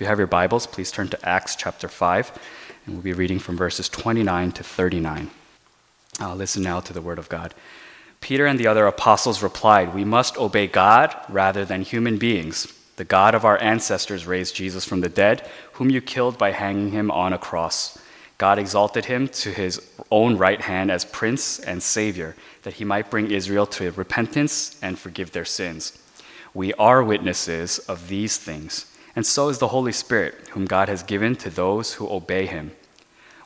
If 0.00 0.04
you 0.04 0.06
have 0.06 0.18
your 0.18 0.26
Bibles, 0.28 0.66
please 0.66 0.90
turn 0.90 1.08
to 1.08 1.28
Acts 1.28 1.56
chapter 1.56 1.88
5, 1.88 2.38
and 2.86 2.94
we'll 2.94 3.02
be 3.02 3.12
reading 3.12 3.38
from 3.38 3.56
verses 3.56 3.88
29 3.88 4.52
to 4.52 4.64
39. 4.64 5.30
Uh, 6.20 6.34
listen 6.34 6.62
now 6.62 6.80
to 6.80 6.92
the 6.92 7.02
word 7.02 7.18
of 7.18 7.28
God. 7.28 7.52
Peter 8.20 8.46
and 8.46 8.58
the 8.58 8.66
other 8.66 8.86
apostles 8.86 9.42
replied, 9.42 9.94
We 9.94 10.04
must 10.04 10.38
obey 10.38 10.66
God 10.68 11.14
rather 11.28 11.64
than 11.64 11.82
human 11.82 12.16
beings. 12.16 12.72
The 13.00 13.04
God 13.06 13.34
of 13.34 13.46
our 13.46 13.56
ancestors 13.62 14.26
raised 14.26 14.54
Jesus 14.54 14.84
from 14.84 15.00
the 15.00 15.08
dead, 15.08 15.48
whom 15.72 15.88
you 15.88 16.02
killed 16.02 16.36
by 16.36 16.50
hanging 16.50 16.90
him 16.90 17.10
on 17.10 17.32
a 17.32 17.38
cross. 17.38 17.96
God 18.36 18.58
exalted 18.58 19.06
him 19.06 19.26
to 19.28 19.52
his 19.52 19.90
own 20.10 20.36
right 20.36 20.60
hand 20.60 20.90
as 20.90 21.06
Prince 21.06 21.58
and 21.60 21.82
Savior, 21.82 22.36
that 22.60 22.74
he 22.74 22.84
might 22.84 23.10
bring 23.10 23.30
Israel 23.30 23.64
to 23.68 23.90
repentance 23.92 24.78
and 24.82 24.98
forgive 24.98 25.32
their 25.32 25.46
sins. 25.46 25.98
We 26.52 26.74
are 26.74 27.02
witnesses 27.02 27.78
of 27.78 28.08
these 28.08 28.36
things, 28.36 28.94
and 29.16 29.24
so 29.24 29.48
is 29.48 29.60
the 29.60 29.68
Holy 29.68 29.92
Spirit, 29.92 30.48
whom 30.50 30.66
God 30.66 30.90
has 30.90 31.02
given 31.02 31.36
to 31.36 31.48
those 31.48 31.94
who 31.94 32.06
obey 32.06 32.44
him. 32.44 32.72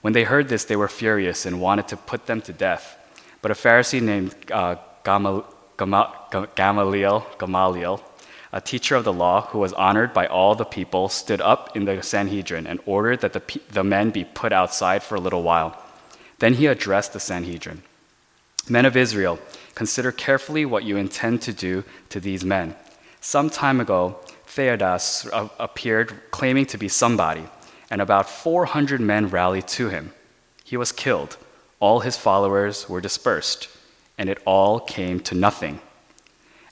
When 0.00 0.14
they 0.14 0.24
heard 0.24 0.48
this, 0.48 0.64
they 0.64 0.74
were 0.74 0.88
furious 0.88 1.46
and 1.46 1.60
wanted 1.60 1.86
to 1.86 1.96
put 1.96 2.26
them 2.26 2.42
to 2.42 2.52
death. 2.52 2.98
But 3.40 3.52
a 3.52 3.54
Pharisee 3.54 4.02
named 4.02 4.34
uh, 4.50 4.78
Gamal- 5.04 5.46
Gama- 5.76 6.48
Gamaliel, 6.56 7.24
Gamaliel, 7.38 8.02
a 8.54 8.60
teacher 8.60 8.94
of 8.94 9.02
the 9.02 9.12
law 9.12 9.48
who 9.48 9.58
was 9.58 9.72
honored 9.72 10.14
by 10.14 10.28
all 10.28 10.54
the 10.54 10.64
people, 10.64 11.08
stood 11.08 11.40
up 11.40 11.76
in 11.76 11.86
the 11.86 12.00
Sanhedrin 12.00 12.68
and 12.68 12.78
ordered 12.86 13.20
that 13.20 13.32
the, 13.32 13.60
the 13.68 13.82
men 13.82 14.10
be 14.10 14.22
put 14.22 14.52
outside 14.52 15.02
for 15.02 15.16
a 15.16 15.20
little 15.20 15.42
while. 15.42 15.76
Then 16.38 16.54
he 16.54 16.66
addressed 16.68 17.12
the 17.12 17.20
Sanhedrin 17.20 17.82
Men 18.68 18.86
of 18.86 18.96
Israel, 18.96 19.40
consider 19.74 20.12
carefully 20.12 20.64
what 20.64 20.84
you 20.84 20.96
intend 20.96 21.42
to 21.42 21.52
do 21.52 21.82
to 22.10 22.20
these 22.20 22.44
men. 22.44 22.76
Some 23.20 23.50
time 23.50 23.80
ago, 23.80 24.20
Theudas 24.46 25.28
appeared 25.58 26.14
claiming 26.30 26.66
to 26.66 26.78
be 26.78 26.88
somebody, 26.88 27.46
and 27.90 28.00
about 28.00 28.30
400 28.30 29.00
men 29.00 29.28
rallied 29.28 29.66
to 29.68 29.88
him. 29.88 30.12
He 30.62 30.76
was 30.76 30.92
killed. 30.92 31.36
All 31.80 32.00
his 32.00 32.16
followers 32.16 32.88
were 32.88 33.00
dispersed, 33.00 33.68
and 34.16 34.30
it 34.30 34.38
all 34.46 34.78
came 34.78 35.18
to 35.20 35.34
nothing. 35.34 35.80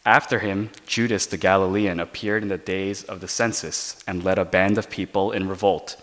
After 0.04 0.40
him, 0.40 0.70
Judas 0.86 1.26
the 1.26 1.36
Galilean 1.36 2.00
appeared 2.00 2.42
in 2.42 2.48
the 2.48 2.58
days 2.58 3.04
of 3.04 3.20
the 3.20 3.28
census 3.28 4.02
and 4.06 4.24
led 4.24 4.38
a 4.38 4.44
band 4.44 4.76
of 4.76 4.90
people 4.90 5.30
in 5.30 5.48
revolt. 5.48 5.96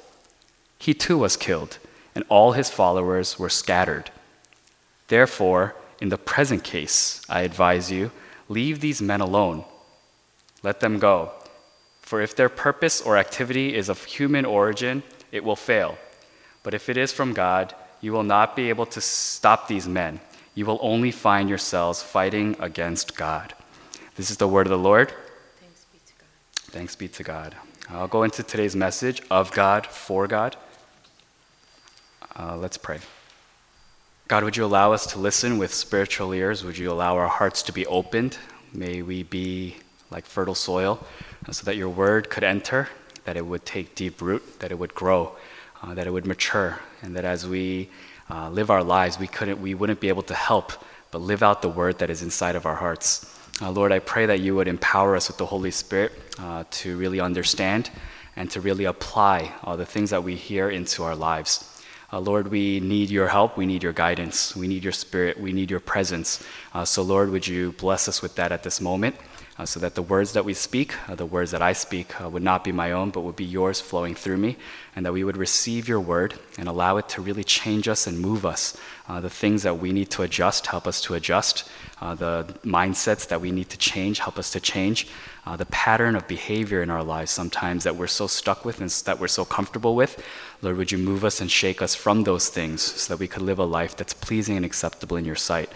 He 0.78 0.94
too 0.94 1.18
was 1.18 1.36
killed, 1.36 1.80
and 2.16 2.24
all 2.30 2.54
his 2.54 2.70
followers 2.70 3.38
were 3.38 3.50
scattered. 3.50 4.10
Therefore, 5.10 5.76
in 6.00 6.10
the 6.10 6.18
present 6.18 6.64
case, 6.64 7.22
I 7.28 7.42
advise 7.42 7.92
you, 7.92 8.12
leave 8.48 8.80
these 8.80 9.02
men 9.02 9.20
alone. 9.20 9.66
Let 10.64 10.80
them 10.80 10.98
go. 10.98 11.34
For 12.02 12.22
if 12.22 12.36
their 12.36 12.50
purpose 12.50 13.02
or 13.02 13.18
activity 13.18 13.76
is 13.76 13.90
of 13.90 14.06
human 14.06 14.46
origin, 14.46 15.04
it 15.32 15.44
will 15.44 15.58
fail. 15.58 15.98
But 16.64 16.74
if 16.74 16.88
it 16.88 16.96
is 16.96 17.12
from 17.12 17.34
God, 17.34 17.76
you 18.00 18.14
will 18.14 18.24
not 18.24 18.56
be 18.56 18.70
able 18.70 18.86
to 18.88 19.02
stop 19.02 19.68
these 19.68 19.88
men. 19.88 20.22
You 20.56 20.66
will 20.66 20.80
only 20.82 21.12
find 21.12 21.50
yourselves 21.50 22.02
fighting 22.02 22.56
against 22.60 23.18
God. 23.18 23.54
This 24.20 24.32
is 24.32 24.36
the 24.36 24.50
word 24.50 24.68
of 24.68 24.72
the 24.72 24.78
Lord. 24.78 25.14
Thanks 25.62 25.86
be 25.94 26.00
to 26.06 26.14
God. 26.20 26.74
Thanks 26.74 26.96
be 26.98 27.08
to 27.08 27.24
God. 27.24 27.56
I'll 27.88 28.10
go 28.10 28.24
into 28.24 28.44
today's 28.44 28.76
message 28.76 29.22
of 29.32 29.50
God, 29.54 29.88
for 29.88 30.28
God. 30.28 30.58
Uh, 32.38 32.58
let's 32.58 32.78
pray. 32.78 33.00
God, 34.28 34.44
would 34.44 34.58
you 34.58 34.66
allow 34.66 34.92
us 34.92 35.06
to 35.14 35.20
listen 35.20 35.58
with 35.58 35.74
spiritual 35.74 36.34
ears? 36.34 36.66
Would 36.66 36.78
you 36.78 36.92
allow 36.92 37.16
our 37.16 37.30
hearts 37.30 37.64
to 37.64 37.72
be 37.72 37.86
opened? 37.86 38.38
May 38.74 39.02
we 39.02 39.24
be 39.24 39.78
like 40.12 40.26
fertile 40.26 40.54
soil 40.54 41.00
uh, 41.48 41.54
so 41.54 41.64
that 41.64 41.78
your 41.78 41.88
word 41.88 42.30
could 42.30 42.44
enter, 42.44 42.90
that 43.24 43.38
it 43.38 43.46
would 43.46 43.66
take 43.66 43.96
deep 43.96 44.22
root, 44.22 44.60
that 44.60 44.70
it 44.70 44.78
would 44.78 44.94
grow, 44.94 45.38
uh, 45.82 45.94
that 45.94 46.08
it 46.08 46.12
would 46.12 46.28
mature, 46.28 46.82
and 47.02 47.16
that 47.16 47.24
as 47.24 47.48
we 47.48 47.90
uh, 48.30 48.50
live 48.50 48.70
our 48.70 48.84
lives, 48.84 49.18
we, 49.18 49.28
couldn't, 49.28 49.62
we 49.62 49.74
wouldn't 49.74 50.02
be 50.02 50.10
able 50.10 50.24
to 50.24 50.36
help 50.36 50.74
but 51.10 51.20
live 51.20 51.42
out 51.42 51.62
the 51.62 51.70
word 51.70 52.00
that 52.00 52.10
is 52.10 52.22
inside 52.22 52.58
of 52.58 52.66
our 52.66 52.76
hearts. 52.76 53.39
Uh, 53.62 53.72
Lord, 53.72 53.92
I 53.92 54.00
pray 54.00 54.26
that 54.26 54.40
you 54.40 54.56
would 54.56 54.70
empower 54.70 55.18
us 55.18 55.28
with 55.28 55.38
the 55.38 55.46
Holy 55.46 55.72
Spirit 55.72 56.14
uh, 56.40 56.64
to 56.72 56.98
really 56.98 57.20
understand 57.20 57.90
and 58.38 58.50
to 58.52 58.62
really 58.62 58.86
apply 58.86 59.54
all 59.64 59.76
the 59.76 59.86
things 59.86 60.12
that 60.12 60.24
we 60.24 60.36
hear 60.36 60.70
into 60.70 61.04
our 61.04 61.16
lives. 61.16 61.66
Uh, 62.14 62.20
Lord, 62.20 62.48
we 62.48 62.80
need 62.80 63.10
your 63.10 63.28
help. 63.28 63.58
We 63.58 63.66
need 63.66 63.84
your 63.84 63.92
guidance. 63.92 64.56
We 64.56 64.68
need 64.68 64.82
your 64.84 64.94
spirit. 64.94 65.38
We 65.40 65.52
need 65.52 65.70
your 65.70 65.82
presence. 65.82 66.42
Uh, 66.74 66.86
so, 66.86 67.04
Lord, 67.04 67.32
would 67.32 67.48
you 67.48 67.74
bless 67.74 68.08
us 68.08 68.22
with 68.22 68.36
that 68.36 68.54
at 68.54 68.64
this 68.64 68.80
moment 68.80 69.18
uh, 69.60 69.66
so 69.66 69.78
that 69.82 69.94
the 69.94 70.02
words 70.02 70.32
that 70.32 70.46
we 70.46 70.54
speak, 70.54 70.96
uh, 71.10 71.16
the 71.16 71.26
words 71.26 71.52
that 71.52 71.62
I 71.62 71.74
speak, 71.74 72.20
uh, 72.22 72.30
would 72.30 72.42
not 72.42 72.64
be 72.64 72.72
my 72.72 72.94
own, 72.94 73.10
but 73.10 73.22
would 73.22 73.36
be 73.36 73.44
yours 73.44 73.82
flowing 73.82 74.16
through 74.16 74.38
me, 74.38 74.56
and 74.96 75.06
that 75.06 75.12
we 75.12 75.26
would 75.26 75.36
receive 75.36 75.90
your 75.90 76.00
word 76.00 76.36
and 76.58 76.70
allow 76.70 76.96
it 76.96 77.10
to 77.10 77.22
really 77.22 77.44
change 77.44 77.90
us 77.90 78.08
and 78.08 78.18
move 78.18 78.46
us. 78.46 78.78
Uh, 79.10 79.20
the 79.20 79.30
things 79.30 79.64
that 79.64 79.78
we 79.78 79.92
need 79.92 80.10
to 80.12 80.22
adjust, 80.22 80.68
help 80.68 80.88
us 80.88 81.02
to 81.02 81.14
adjust. 81.14 81.70
Uh, 82.00 82.16
the 82.16 82.46
mindsets 82.64 83.28
that 83.28 83.42
we 83.42 83.52
need 83.52 83.68
to 83.70 83.78
change, 83.78 84.20
help 84.20 84.40
us 84.40 84.50
to 84.52 84.62
change. 84.62 85.08
Uh, 85.46 85.58
the 85.58 85.66
pattern 85.66 86.16
of 86.16 86.28
behavior 86.28 86.82
in 86.82 86.90
our 86.90 87.04
lives 87.04 87.32
sometimes 87.32 87.84
that 87.84 87.96
we're 87.96 88.08
so 88.08 88.28
stuck 88.28 88.64
with 88.64 88.80
and 88.80 88.90
that 89.06 89.20
we're 89.20 89.28
so 89.28 89.44
comfortable 89.44 89.96
with. 89.96 90.24
Lord, 90.62 90.78
would 90.78 90.92
you 90.92 90.98
move 90.98 91.26
us 91.26 91.42
and 91.42 91.50
shake 91.50 91.82
us 91.82 91.96
from 91.96 92.24
those 92.24 92.50
things 92.50 92.82
so 92.82 93.14
that 93.14 93.20
we 93.20 93.28
could 93.28 93.42
live 93.42 93.60
a 93.60 93.66
life 93.66 93.98
that's 93.98 94.14
pleasing 94.14 94.56
and 94.58 94.66
acceptable 94.66 95.18
in 95.18 95.26
your 95.26 95.36
sight? 95.36 95.70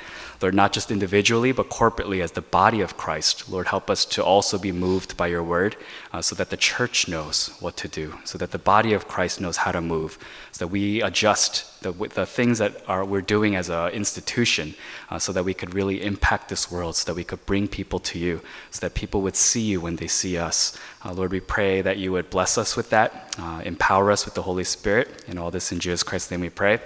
Lord, 0.44 0.54
not 0.54 0.74
just 0.74 0.92
individually, 0.92 1.54
but 1.54 1.70
corporately 1.70 2.22
as 2.22 2.34
the 2.34 2.42
body 2.42 2.82
of 2.82 2.98
Christ. 2.98 3.50
Lord, 3.50 3.68
help 3.68 3.90
us 3.90 4.04
to 4.04 4.22
also 4.22 4.58
be 4.58 4.74
moved 4.74 5.16
by 5.16 5.28
your 5.28 5.42
word 5.42 5.78
uh, 6.12 6.22
so 6.22 6.36
that 6.36 6.50
the 6.50 6.58
church 6.58 7.08
knows 7.08 7.56
what 7.62 7.78
to 7.78 7.88
do, 7.88 8.20
so 8.26 8.38
that 8.38 8.52
the 8.52 8.60
body 8.60 8.92
of 8.92 9.08
Christ 9.08 9.40
knows 9.40 9.56
how 9.56 9.72
to 9.72 9.80
move, 9.80 10.20
so 10.52 10.66
that 10.66 10.68
we 10.68 11.02
adjust 11.02 11.82
the, 11.82 11.94
the 11.94 12.26
things 12.26 12.58
that 12.58 12.84
are, 12.90 13.06
we're 13.06 13.22
doing 13.22 13.56
as 13.56 13.70
an 13.70 13.92
institution 13.92 14.76
uh, 15.10 15.18
so 15.18 15.32
that 15.32 15.46
we 15.46 15.54
could 15.54 15.74
really 15.74 16.04
impact 16.04 16.50
this 16.50 16.70
world, 16.70 16.98
so 16.98 17.06
that 17.06 17.16
we 17.16 17.24
could 17.24 17.46
bring 17.46 17.70
people 17.70 18.00
to 18.00 18.20
you, 18.20 18.42
so 18.70 18.82
that 18.82 18.96
people 18.96 19.22
would 19.22 19.38
see 19.38 19.62
you 19.62 19.80
when 19.80 19.96
they 19.96 20.08
see 20.08 20.38
us. 20.38 20.78
Uh, 21.06 21.14
Lord, 21.14 21.32
we 21.32 21.40
pray 21.40 21.82
that 21.82 21.98
you 21.98 22.12
would 22.12 22.30
bless 22.30 22.58
us 22.58 22.76
with 22.76 22.90
that, 22.90 23.34
uh, 23.40 23.62
empower 23.64 24.12
us 24.12 24.26
with 24.26 24.34
the 24.34 24.42
Holy 24.42 24.66
Spirit, 24.66 25.24
and 25.26 25.40
all 25.40 25.52
this 25.52 25.72
in 25.72 25.80
Jesus 25.80 26.04
Christ's 26.04 26.32
name 26.32 26.42
we 26.42 26.50
pray. 26.50 26.82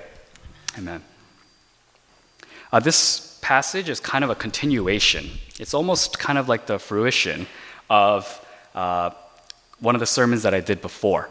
Amen. 0.77 1.03
Uh, 2.71 2.79
this 2.79 3.26
passage 3.41 3.89
is 3.89 3.99
kind 3.99 4.23
of 4.23 4.29
a 4.29 4.35
continuation. 4.35 5.29
It's 5.59 5.73
almost 5.73 6.19
kind 6.19 6.37
of 6.37 6.47
like 6.47 6.65
the 6.65 6.79
fruition 6.79 7.47
of 7.89 8.45
uh, 8.75 9.11
one 9.79 9.95
of 9.95 9.99
the 9.99 10.05
sermons 10.05 10.43
that 10.43 10.53
I 10.53 10.59
did 10.59 10.81
before. 10.81 11.29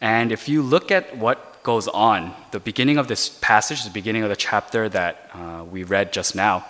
And 0.00 0.32
if 0.32 0.48
you 0.48 0.62
look 0.62 0.90
at 0.90 1.16
what 1.16 1.62
goes 1.62 1.88
on, 1.88 2.34
the 2.50 2.60
beginning 2.60 2.98
of 2.98 3.08
this 3.08 3.28
passage, 3.28 3.84
the 3.84 3.90
beginning 3.90 4.22
of 4.22 4.28
the 4.28 4.36
chapter 4.36 4.88
that 4.90 5.30
uh, 5.32 5.64
we 5.64 5.82
read 5.82 6.12
just 6.12 6.34
now, 6.34 6.66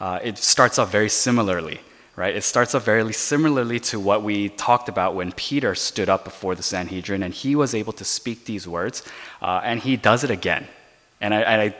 uh, 0.00 0.20
it 0.22 0.38
starts 0.38 0.78
off 0.78 0.90
very 0.90 1.08
similarly, 1.08 1.80
right? 2.16 2.34
It 2.34 2.44
starts 2.44 2.74
off 2.74 2.84
very 2.84 3.12
similarly 3.12 3.78
to 3.80 4.00
what 4.00 4.22
we 4.22 4.48
talked 4.50 4.88
about 4.88 5.14
when 5.14 5.32
Peter 5.32 5.74
stood 5.74 6.08
up 6.08 6.24
before 6.24 6.54
the 6.54 6.62
Sanhedrin 6.62 7.22
and 7.22 7.34
he 7.34 7.54
was 7.54 7.74
able 7.74 7.92
to 7.94 8.04
speak 8.04 8.46
these 8.46 8.66
words, 8.66 9.02
uh, 9.42 9.60
and 9.62 9.80
he 9.80 9.96
does 9.96 10.24
it 10.24 10.30
again. 10.30 10.66
And 11.20 11.34
I, 11.34 11.40
and 11.42 11.60
I 11.60 11.76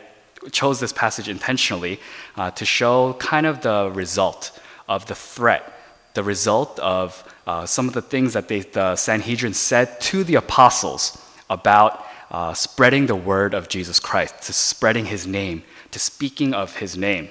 chose 0.51 0.81
this 0.81 0.93
passage 0.93 1.29
intentionally 1.29 2.01
uh, 2.37 2.51
to 2.53 2.65
show 2.65 3.15
kind 3.15 3.47
of 3.47 3.63
the 3.63 3.91
result 3.95 4.59
of 4.89 5.07
the 5.07 5.15
threat, 5.15 5.73
the 6.15 6.23
result 6.23 6.79
of 6.79 7.25
uh, 7.47 7.67
some 7.67 7.89
of 7.89 7.95
the 7.95 8.03
things 8.03 8.33
that 8.33 8.49
they, 8.49 8.61
the 8.61 8.97
Sanhedrin 8.97 9.55
said 9.55 10.01
to 10.01 10.25
the 10.25 10.35
apostles 10.35 11.23
about 11.49 12.05
uh, 12.31 12.53
spreading 12.53 13.07
the 13.07 13.17
word 13.17 13.55
of 13.55 13.69
Jesus 13.69 13.99
Christ, 13.99 14.43
to 14.43 14.53
spreading 14.53 15.07
his 15.07 15.27
name, 15.27 15.63
to 15.91 15.99
speaking 15.99 16.53
of 16.53 16.77
his 16.77 16.97
name. 16.97 17.31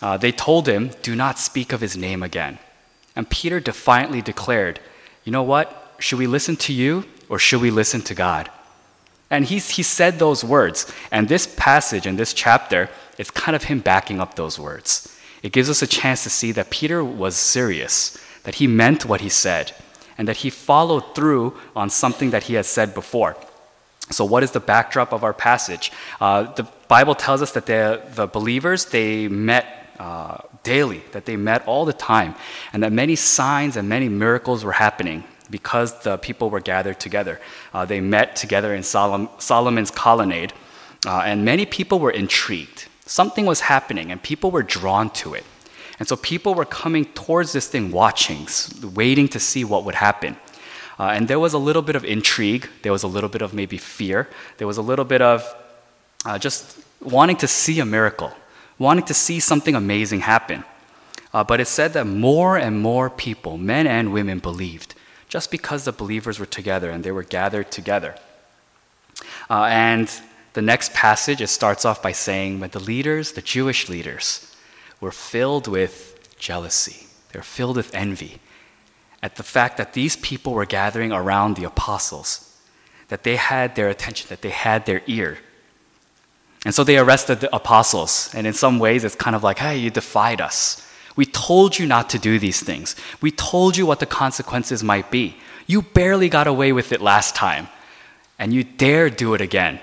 Uh, 0.00 0.16
they 0.16 0.32
told 0.32 0.66
him, 0.66 0.90
Do 1.02 1.14
not 1.14 1.38
speak 1.38 1.72
of 1.72 1.80
his 1.80 1.96
name 1.96 2.22
again. 2.22 2.58
And 3.14 3.28
Peter 3.28 3.60
defiantly 3.60 4.22
declared, 4.22 4.80
You 5.24 5.32
know 5.32 5.42
what? 5.42 5.96
Should 5.98 6.18
we 6.18 6.26
listen 6.26 6.56
to 6.56 6.72
you 6.72 7.04
or 7.28 7.38
should 7.38 7.60
we 7.60 7.70
listen 7.70 8.00
to 8.02 8.14
God? 8.14 8.50
And 9.30 9.44
he, 9.46 9.58
he 9.58 9.82
said 9.82 10.18
those 10.18 10.44
words. 10.44 10.90
And 11.10 11.28
this 11.28 11.46
passage 11.46 12.06
and 12.06 12.18
this 12.18 12.32
chapter 12.32 12.90
is 13.18 13.30
kind 13.30 13.56
of 13.56 13.64
him 13.64 13.80
backing 13.80 14.20
up 14.20 14.34
those 14.34 14.58
words. 14.58 15.10
It 15.42 15.52
gives 15.52 15.68
us 15.68 15.82
a 15.82 15.86
chance 15.86 16.22
to 16.22 16.30
see 16.30 16.52
that 16.52 16.70
Peter 16.70 17.04
was 17.04 17.36
serious, 17.36 18.18
that 18.44 18.56
he 18.56 18.66
meant 18.66 19.04
what 19.04 19.20
he 19.20 19.28
said, 19.28 19.72
and 20.16 20.26
that 20.28 20.38
he 20.38 20.50
followed 20.50 21.14
through 21.14 21.54
on 21.74 21.90
something 21.90 22.30
that 22.30 22.44
he 22.44 22.54
had 22.54 22.64
said 22.64 22.94
before. 22.94 23.36
So, 24.10 24.24
what 24.24 24.42
is 24.42 24.52
the 24.52 24.60
backdrop 24.60 25.12
of 25.12 25.24
our 25.24 25.32
passage? 25.32 25.90
Uh, 26.20 26.44
the 26.52 26.64
Bible 26.88 27.14
tells 27.14 27.42
us 27.42 27.52
that 27.52 27.66
the, 27.66 28.02
the 28.14 28.26
believers 28.26 28.86
they 28.86 29.28
met 29.28 29.66
uh, 29.98 30.38
daily, 30.62 31.02
that 31.12 31.24
they 31.24 31.36
met 31.36 31.66
all 31.66 31.84
the 31.84 31.92
time, 31.92 32.34
and 32.72 32.82
that 32.82 32.92
many 32.92 33.16
signs 33.16 33.76
and 33.76 33.88
many 33.88 34.08
miracles 34.08 34.64
were 34.64 34.72
happening. 34.72 35.24
Because 35.50 36.00
the 36.00 36.16
people 36.18 36.50
were 36.50 36.60
gathered 36.60 36.98
together. 37.00 37.40
Uh, 37.72 37.84
they 37.84 38.00
met 38.00 38.36
together 38.36 38.74
in 38.74 38.82
Solom- 38.82 39.28
Solomon's 39.40 39.90
colonnade, 39.90 40.52
uh, 41.06 41.22
and 41.24 41.44
many 41.44 41.66
people 41.66 41.98
were 41.98 42.10
intrigued. 42.10 42.86
Something 43.06 43.46
was 43.46 43.60
happening, 43.60 44.10
and 44.10 44.22
people 44.22 44.50
were 44.50 44.62
drawn 44.62 45.10
to 45.10 45.34
it. 45.34 45.44
And 45.98 46.08
so 46.08 46.16
people 46.16 46.54
were 46.54 46.64
coming 46.64 47.04
towards 47.04 47.52
this 47.52 47.68
thing, 47.68 47.90
watching, 47.90 48.48
waiting 48.94 49.28
to 49.28 49.38
see 49.38 49.64
what 49.64 49.84
would 49.84 49.94
happen. 49.94 50.36
Uh, 50.98 51.10
and 51.14 51.28
there 51.28 51.40
was 51.40 51.52
a 51.52 51.58
little 51.58 51.82
bit 51.82 51.96
of 51.96 52.04
intrigue, 52.04 52.68
there 52.82 52.92
was 52.92 53.02
a 53.02 53.08
little 53.08 53.28
bit 53.28 53.42
of 53.42 53.52
maybe 53.52 53.76
fear, 53.76 54.28
there 54.58 54.66
was 54.66 54.78
a 54.78 54.82
little 54.82 55.04
bit 55.04 55.20
of 55.20 55.54
uh, 56.24 56.38
just 56.38 56.78
wanting 57.00 57.36
to 57.36 57.48
see 57.48 57.80
a 57.80 57.84
miracle, 57.84 58.32
wanting 58.78 59.04
to 59.04 59.14
see 59.14 59.40
something 59.40 59.74
amazing 59.74 60.20
happen. 60.20 60.64
Uh, 61.32 61.42
but 61.42 61.60
it 61.60 61.66
said 61.66 61.92
that 61.92 62.06
more 62.06 62.56
and 62.56 62.80
more 62.80 63.10
people, 63.10 63.58
men 63.58 63.86
and 63.86 64.12
women, 64.12 64.38
believed 64.38 64.94
just 65.34 65.50
because 65.50 65.84
the 65.84 65.90
believers 65.90 66.38
were 66.38 66.46
together 66.46 66.90
and 66.90 67.02
they 67.02 67.10
were 67.10 67.24
gathered 67.24 67.68
together. 67.68 68.14
Uh, 69.50 69.64
and 69.64 70.08
the 70.52 70.62
next 70.62 70.94
passage, 70.94 71.40
it 71.40 71.48
starts 71.48 71.84
off 71.84 72.00
by 72.00 72.12
saying, 72.12 72.60
when 72.60 72.70
the 72.70 72.78
leaders, 72.78 73.32
the 73.32 73.42
Jewish 73.42 73.88
leaders, 73.88 74.54
were 75.00 75.10
filled 75.10 75.66
with 75.66 75.96
jealousy, 76.38 77.08
they 77.32 77.40
were 77.40 77.42
filled 77.42 77.76
with 77.76 77.92
envy 77.92 78.38
at 79.24 79.34
the 79.34 79.42
fact 79.42 79.76
that 79.76 79.92
these 79.92 80.14
people 80.18 80.52
were 80.52 80.66
gathering 80.66 81.10
around 81.10 81.56
the 81.56 81.64
apostles, 81.64 82.56
that 83.08 83.24
they 83.24 83.34
had 83.34 83.74
their 83.74 83.88
attention, 83.88 84.28
that 84.28 84.40
they 84.40 84.50
had 84.50 84.86
their 84.86 85.02
ear. 85.08 85.38
And 86.64 86.72
so 86.72 86.84
they 86.84 86.96
arrested 86.96 87.40
the 87.40 87.52
apostles. 87.52 88.30
And 88.36 88.46
in 88.46 88.52
some 88.52 88.78
ways, 88.78 89.02
it's 89.02 89.16
kind 89.16 89.34
of 89.34 89.42
like, 89.42 89.58
hey, 89.58 89.78
you 89.78 89.90
defied 89.90 90.40
us. 90.40 90.83
We 91.16 91.26
told 91.26 91.78
you 91.78 91.86
not 91.86 92.10
to 92.10 92.18
do 92.18 92.38
these 92.38 92.60
things. 92.60 92.96
We 93.20 93.30
told 93.30 93.76
you 93.76 93.86
what 93.86 94.00
the 94.00 94.06
consequences 94.06 94.82
might 94.82 95.10
be. 95.10 95.36
You 95.66 95.82
barely 95.82 96.28
got 96.28 96.46
away 96.46 96.72
with 96.72 96.92
it 96.92 97.00
last 97.00 97.34
time, 97.34 97.68
and 98.38 98.52
you 98.52 98.64
dare 98.64 99.10
do 99.10 99.34
it 99.34 99.40
again. 99.40 99.80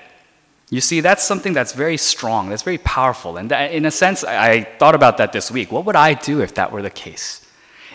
You 0.69 0.81
see, 0.81 1.01
that's 1.01 1.23
something 1.23 1.53
that's 1.53 1.73
very 1.73 1.97
strong, 1.97 2.49
that's 2.49 2.63
very 2.63 2.77
powerful. 2.77 3.37
And 3.37 3.51
in 3.51 3.85
a 3.85 3.91
sense, 3.91 4.23
I 4.23 4.63
thought 4.63 4.95
about 4.95 5.17
that 5.17 5.33
this 5.33 5.51
week. 5.51 5.71
What 5.71 5.85
would 5.85 5.97
I 5.97 6.13
do 6.13 6.41
if 6.41 6.53
that 6.55 6.71
were 6.71 6.81
the 6.81 6.89
case? 6.89 7.45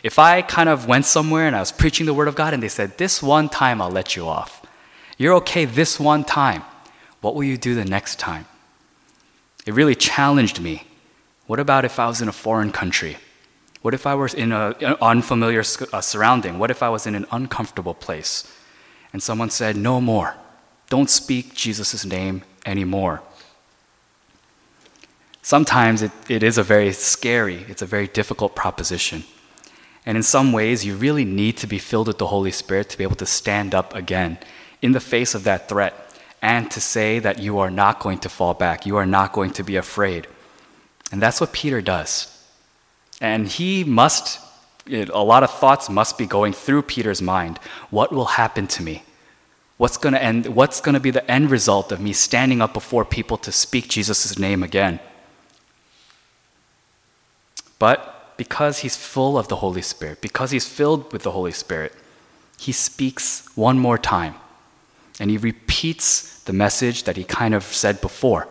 If 0.03 0.19
I 0.19 0.43
kind 0.43 0.69
of 0.69 0.87
went 0.87 1.07
somewhere 1.07 1.47
and 1.47 1.57
I 1.57 1.61
was 1.61 1.73
preaching 1.73 2.05
the 2.05 2.15
Word 2.15 2.29
of 2.29 2.37
God 2.37 2.53
and 2.53 2.63
they 2.63 2.69
said, 2.69 2.99
This 2.99 3.23
one 3.23 3.49
time 3.49 3.81
I'll 3.81 3.91
let 3.91 4.15
you 4.15 4.29
off. 4.29 4.63
You're 5.17 5.35
okay 5.37 5.65
this 5.65 5.99
one 5.99 6.23
time. 6.25 6.63
What 7.23 7.35
will 7.35 7.45
you 7.45 7.57
do 7.57 7.75
the 7.75 7.85
next 7.85 8.19
time? 8.19 8.47
It 9.65 9.73
really 9.73 9.95
challenged 9.95 10.61
me. 10.61 10.85
What 11.47 11.59
about 11.59 11.85
if 11.85 11.99
I 11.99 12.07
was 12.07 12.21
in 12.21 12.29
a 12.29 12.33
foreign 12.33 12.73
country? 12.73 13.17
What 13.87 13.95
if 13.95 14.05
I 14.05 14.17
was 14.17 14.35
in 14.35 14.51
an 14.51 14.75
unfamiliar 15.01 15.61
uh, 15.61 16.01
surrounding? 16.01 16.59
What 16.59 16.73
if 16.73 16.83
I 16.83 16.89
was 16.89 17.07
in 17.07 17.15
an 17.15 17.25
uncomfortable 17.31 17.95
place? 17.95 18.53
And 19.13 19.23
someone 19.23 19.49
said, 19.49 19.77
No 19.77 20.01
more. 20.01 20.35
Don't 20.91 21.09
speak 21.09 21.55
Jesus' 21.55 22.05
name 22.05 22.43
anymore. 22.67 23.23
Sometimes 25.41 26.03
it, 26.03 26.11
it 26.29 26.43
is 26.43 26.59
a 26.59 26.65
very 26.65 26.93
scary, 26.93 27.65
it's 27.69 27.81
a 27.81 27.87
very 27.87 28.09
difficult 28.09 28.57
proposition. 28.57 29.23
And 30.05 30.17
in 30.17 30.25
some 30.25 30.51
ways, 30.51 30.85
you 30.85 30.97
really 30.97 31.25
need 31.25 31.57
to 31.59 31.69
be 31.69 31.79
filled 31.79 32.09
with 32.09 32.19
the 32.19 32.27
Holy 32.27 32.51
Spirit 32.51 32.89
to 32.89 32.99
be 32.99 33.05
able 33.05 33.15
to 33.15 33.25
stand 33.25 33.73
up 33.73 33.95
again 33.95 34.39
in 34.83 34.91
the 34.91 35.07
face 35.15 35.33
of 35.33 35.45
that 35.45 35.69
threat 35.69 35.95
and 36.43 36.69
to 36.73 36.81
say 36.81 37.21
that 37.21 37.39
you 37.39 37.61
are 37.61 37.71
not 37.71 38.01
going 38.01 38.19
to 38.19 38.29
fall 38.29 38.53
back, 38.53 38.85
you 38.85 38.97
are 38.97 39.07
not 39.07 39.33
going 39.33 39.53
to 39.53 39.63
be 39.63 39.77
afraid. 39.77 40.27
And 41.13 41.23
that's 41.23 41.41
what 41.41 41.53
Peter 41.53 41.81
does. 41.81 42.36
And 43.21 43.49
he 43.49 43.85
must, 43.85 44.41
a 44.91 45.05
lot 45.23 45.43
of 45.43 45.51
thoughts 45.51 45.89
must 45.89 46.19
be 46.19 46.27
going 46.27 46.53
through 46.53 46.83
Peter's 46.83 47.23
mind. 47.23 47.59
What 47.91 48.13
will 48.13 48.27
happen 48.27 48.67
to 48.69 48.83
me? 48.83 49.03
What's 49.79 49.97
going 49.97 50.15
to 50.15 50.23
end? 50.23 50.47
What's 50.47 50.81
going 50.81 50.95
to 50.95 51.01
be 51.01 51.11
the 51.11 51.31
end 51.31 51.51
result 51.51 51.93
of 51.93 52.01
me 52.01 52.13
standing 52.13 52.63
up 52.63 52.73
before 52.73 53.05
people 53.05 53.37
to 53.39 53.53
speak 53.53 53.89
Jesus' 53.89 54.39
name 54.39 54.63
again? 54.63 55.01
But 57.79 58.37
because 58.39 58.79
he's 58.79 58.97
full 58.97 59.37
of 59.39 59.49
the 59.49 59.57
Holy 59.57 59.83
Spirit, 59.83 60.21
because 60.21 60.51
he's 60.51 60.67
filled 60.67 61.13
with 61.13 61.23
the 61.23 61.33
Holy 61.33 61.53
Spirit, 61.53 61.93
he 62.59 62.73
speaks 62.73 63.47
one 63.55 63.79
more 63.79 63.99
time. 63.99 64.35
And 65.21 65.31
he 65.31 65.37
repeats 65.37 66.43
the 66.45 66.53
message 66.53 67.05
that 67.05 67.17
he 67.17 67.25
kind 67.25 67.55
of 67.55 67.65
said 67.65 68.01
before. 68.01 68.49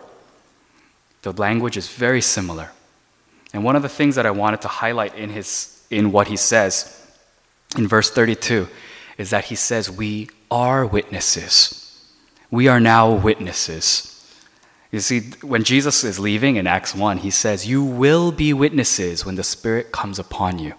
The 1.22 1.32
language 1.32 1.76
is 1.76 1.88
very 1.88 2.20
similar. 2.20 2.70
And 3.56 3.64
one 3.64 3.74
of 3.74 3.80
the 3.80 3.88
things 3.88 4.16
that 4.16 4.26
I 4.26 4.32
wanted 4.32 4.60
to 4.60 4.68
highlight 4.68 5.14
in, 5.14 5.30
his, 5.30 5.82
in 5.88 6.12
what 6.12 6.28
he 6.28 6.36
says 6.36 7.02
in 7.74 7.88
verse 7.88 8.10
32 8.10 8.68
is 9.16 9.30
that 9.30 9.46
he 9.46 9.54
says, 9.54 9.90
We 9.90 10.28
are 10.50 10.84
witnesses. 10.84 12.06
We 12.50 12.68
are 12.68 12.80
now 12.80 13.10
witnesses. 13.10 14.12
You 14.92 15.00
see, 15.00 15.30
when 15.40 15.64
Jesus 15.64 16.04
is 16.04 16.18
leaving 16.18 16.56
in 16.56 16.66
Acts 16.66 16.94
1, 16.94 17.16
he 17.16 17.30
says, 17.30 17.66
You 17.66 17.82
will 17.82 18.30
be 18.30 18.52
witnesses 18.52 19.24
when 19.24 19.36
the 19.36 19.42
Spirit 19.42 19.90
comes 19.90 20.18
upon 20.18 20.58
you. 20.58 20.74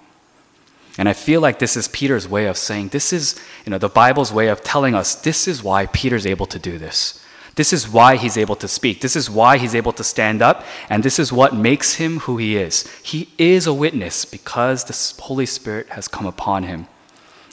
And 0.99 1.09
I 1.09 1.13
feel 1.13 1.41
like 1.41 1.57
this 1.57 1.75
is 1.75 1.87
Peter's 1.87 2.27
way 2.27 2.45
of 2.45 2.57
saying, 2.57 2.89
This 2.89 3.11
is, 3.11 3.43
you 3.65 3.71
know, 3.71 3.79
the 3.79 3.89
Bible's 3.89 4.31
way 4.31 4.49
of 4.49 4.61
telling 4.61 4.93
us 4.93 5.15
this 5.15 5.47
is 5.47 5.63
why 5.63 5.87
Peter's 5.87 6.27
able 6.27 6.45
to 6.45 6.59
do 6.59 6.77
this. 6.77 7.25
This 7.57 7.73
is 7.73 7.89
why 7.89 8.17
he's 8.17 8.37
able 8.37 8.55
to 8.57 8.67
speak. 8.67 9.01
This 9.01 9.15
is 9.15 9.31
why 9.31 9.57
he's 9.57 9.73
able 9.73 9.91
to 9.93 10.03
stand 10.03 10.43
up. 10.43 10.63
And 10.91 11.01
this 11.01 11.17
is 11.17 11.33
what 11.33 11.55
makes 11.55 11.95
him 11.95 12.19
who 12.19 12.37
he 12.37 12.55
is. 12.55 12.87
He 13.01 13.29
is 13.39 13.65
a 13.65 13.73
witness 13.73 14.25
because 14.25 14.83
the 14.83 15.23
Holy 15.23 15.47
Spirit 15.47 15.89
has 15.89 16.07
come 16.07 16.27
upon 16.27 16.63
him. 16.63 16.87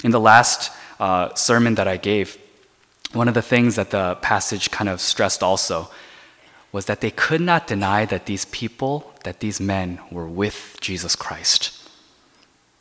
In 0.05 0.11
the 0.11 0.21
last 0.21 0.71
uh, 1.01 1.35
sermon 1.35 1.77
that 1.77 1.89
I 1.89 1.97
gave, 1.97 2.37
one 3.15 3.29
of 3.29 3.35
the 3.35 3.41
things 3.41 3.77
that 3.77 3.93
the 3.93 4.17
passage 4.17 4.71
kind 4.71 4.91
of 4.91 5.01
stressed 5.01 5.43
also 5.43 5.91
was 6.71 6.85
that 6.85 7.01
they 7.01 7.11
could 7.11 7.41
not 7.41 7.67
deny 7.67 8.05
that 8.05 8.27
these 8.27 8.45
people, 8.45 9.11
that 9.25 9.41
these 9.41 9.59
men 9.59 10.01
were 10.11 10.29
with 10.29 10.77
Jesus 10.83 11.17
Christ. 11.17 11.81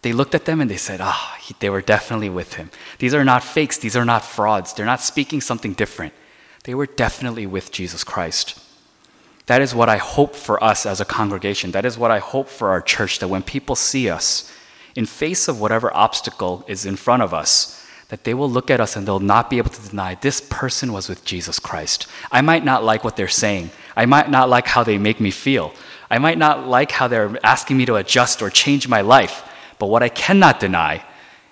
They 0.02 0.12
looked 0.12 0.36
at 0.36 0.44
them 0.44 0.60
and 0.60 0.70
they 0.70 0.76
said, 0.76 1.00
ah, 1.02 1.40
they 1.60 1.70
were 1.70 1.82
definitely 1.82 2.30
with 2.30 2.56
him. 2.56 2.70
These 3.00 3.14
are 3.14 3.24
not 3.24 3.46
fakes, 3.46 3.78
these 3.78 3.96
are 3.96 4.04
not 4.04 4.26
frauds, 4.26 4.74
they're 4.74 4.86
not 4.86 5.00
speaking 5.00 5.40
something 5.40 5.72
different 5.72 6.14
they 6.64 6.74
were 6.74 6.86
definitely 6.86 7.46
with 7.46 7.72
Jesus 7.72 8.04
Christ. 8.04 8.60
That 9.48 9.62
is 9.62 9.76
what 9.76 9.90
I 9.90 9.98
hope 9.98 10.36
for 10.36 10.64
us 10.64 10.86
as 10.86 11.02
a 11.02 11.06
congregation. 11.06 11.72
That 11.72 11.86
is 11.86 11.98
what 11.98 12.12
I 12.12 12.20
hope 12.20 12.48
for 12.48 12.70
our 12.70 12.82
church 12.82 13.20
that 13.20 13.28
when 13.28 13.44
people 13.44 13.76
see 13.76 14.10
us, 14.10 14.50
in 14.96 15.06
face 15.06 15.48
of 15.48 15.60
whatever 15.60 15.96
obstacle 15.96 16.64
is 16.68 16.86
in 16.86 16.96
front 16.96 17.24
of 17.24 17.34
us, 17.34 17.80
that 18.10 18.24
they 18.26 18.34
will 18.34 18.50
look 18.50 18.70
at 18.70 18.80
us 18.80 18.96
and 18.96 19.08
they'll 19.08 19.20
not 19.20 19.50
be 19.50 19.58
able 19.58 19.72
to 19.72 19.90
deny 19.90 20.16
this 20.16 20.40
person 20.40 20.94
was 20.94 21.10
with 21.10 21.26
Jesus 21.26 21.58
Christ. 21.60 22.08
I 22.32 22.42
might 22.42 22.64
not 22.64 22.84
like 22.84 23.04
what 23.04 23.16
they're 23.16 23.28
saying. 23.28 23.72
I 23.96 24.06
might 24.06 24.30
not 24.30 24.50
like 24.50 24.68
how 24.68 24.84
they 24.84 24.98
make 24.98 25.20
me 25.20 25.32
feel. 25.32 25.74
I 26.12 26.20
might 26.20 26.38
not 26.38 26.68
like 26.68 26.92
how 26.92 27.08
they're 27.08 27.38
asking 27.44 27.78
me 27.78 27.86
to 27.86 27.96
adjust 27.96 28.42
or 28.42 28.50
change 28.50 28.88
my 28.88 29.02
life. 29.02 29.50
But 29.80 29.88
what 29.88 30.04
I 30.04 30.10
cannot 30.10 30.60
deny 30.60 31.04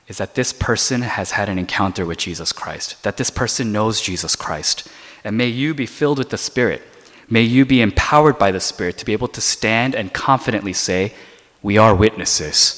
is 0.07 0.17
that 0.19 0.35
this 0.35 0.53
person 0.53 1.01
has 1.01 1.31
had 1.31 1.49
an 1.49 1.57
encounter 1.57 2.05
with 2.05 2.19
Jesus 2.19 2.51
Christ, 2.51 3.01
that 3.03 3.17
this 3.17 3.29
person 3.29 3.71
knows 3.71 4.01
Jesus 4.01 4.35
Christ, 4.35 4.87
and 5.23 5.37
may 5.37 5.47
you 5.47 5.73
be 5.73 5.85
filled 5.85 6.17
with 6.17 6.29
the 6.29 6.37
Spirit. 6.37 6.81
May 7.29 7.43
you 7.43 7.65
be 7.65 7.81
empowered 7.81 8.37
by 8.37 8.51
the 8.51 8.59
Spirit 8.59 8.97
to 8.97 9.05
be 9.05 9.13
able 9.13 9.29
to 9.29 9.41
stand 9.41 9.95
and 9.95 10.13
confidently 10.13 10.73
say, 10.73 11.13
We 11.61 11.77
are 11.77 11.95
witnesses. 11.95 12.77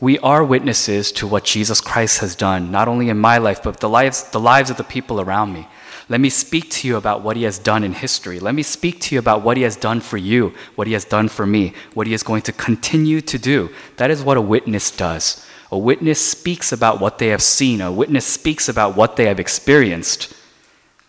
We 0.00 0.18
are 0.18 0.44
witnesses 0.44 1.12
to 1.12 1.26
what 1.26 1.44
Jesus 1.44 1.80
Christ 1.80 2.20
has 2.20 2.34
done, 2.34 2.70
not 2.70 2.88
only 2.88 3.08
in 3.08 3.18
my 3.18 3.38
life, 3.38 3.62
but 3.62 3.80
the 3.80 3.88
lives, 3.88 4.24
the 4.24 4.40
lives 4.40 4.68
of 4.68 4.76
the 4.76 4.84
people 4.84 5.20
around 5.20 5.54
me. 5.54 5.66
Let 6.08 6.20
me 6.20 6.28
speak 6.28 6.70
to 6.72 6.88
you 6.88 6.96
about 6.96 7.22
what 7.22 7.36
he 7.36 7.44
has 7.44 7.58
done 7.58 7.82
in 7.82 7.94
history. 7.94 8.38
Let 8.38 8.54
me 8.54 8.62
speak 8.62 9.00
to 9.02 9.14
you 9.14 9.18
about 9.18 9.42
what 9.42 9.56
he 9.56 9.62
has 9.62 9.76
done 9.76 10.00
for 10.00 10.18
you, 10.18 10.52
what 10.74 10.86
he 10.86 10.92
has 10.92 11.06
done 11.06 11.28
for 11.28 11.46
me, 11.46 11.72
what 11.94 12.06
he 12.06 12.12
is 12.12 12.22
going 12.22 12.42
to 12.42 12.52
continue 12.52 13.22
to 13.22 13.38
do. 13.38 13.70
That 13.96 14.10
is 14.10 14.22
what 14.22 14.36
a 14.36 14.42
witness 14.42 14.90
does. 14.90 15.46
A 15.72 15.78
witness 15.78 16.20
speaks 16.20 16.72
about 16.72 17.00
what 17.00 17.18
they 17.18 17.28
have 17.28 17.42
seen, 17.42 17.80
a 17.80 17.90
witness 17.90 18.26
speaks 18.26 18.68
about 18.68 18.96
what 18.96 19.16
they 19.16 19.24
have 19.24 19.40
experienced. 19.40 20.34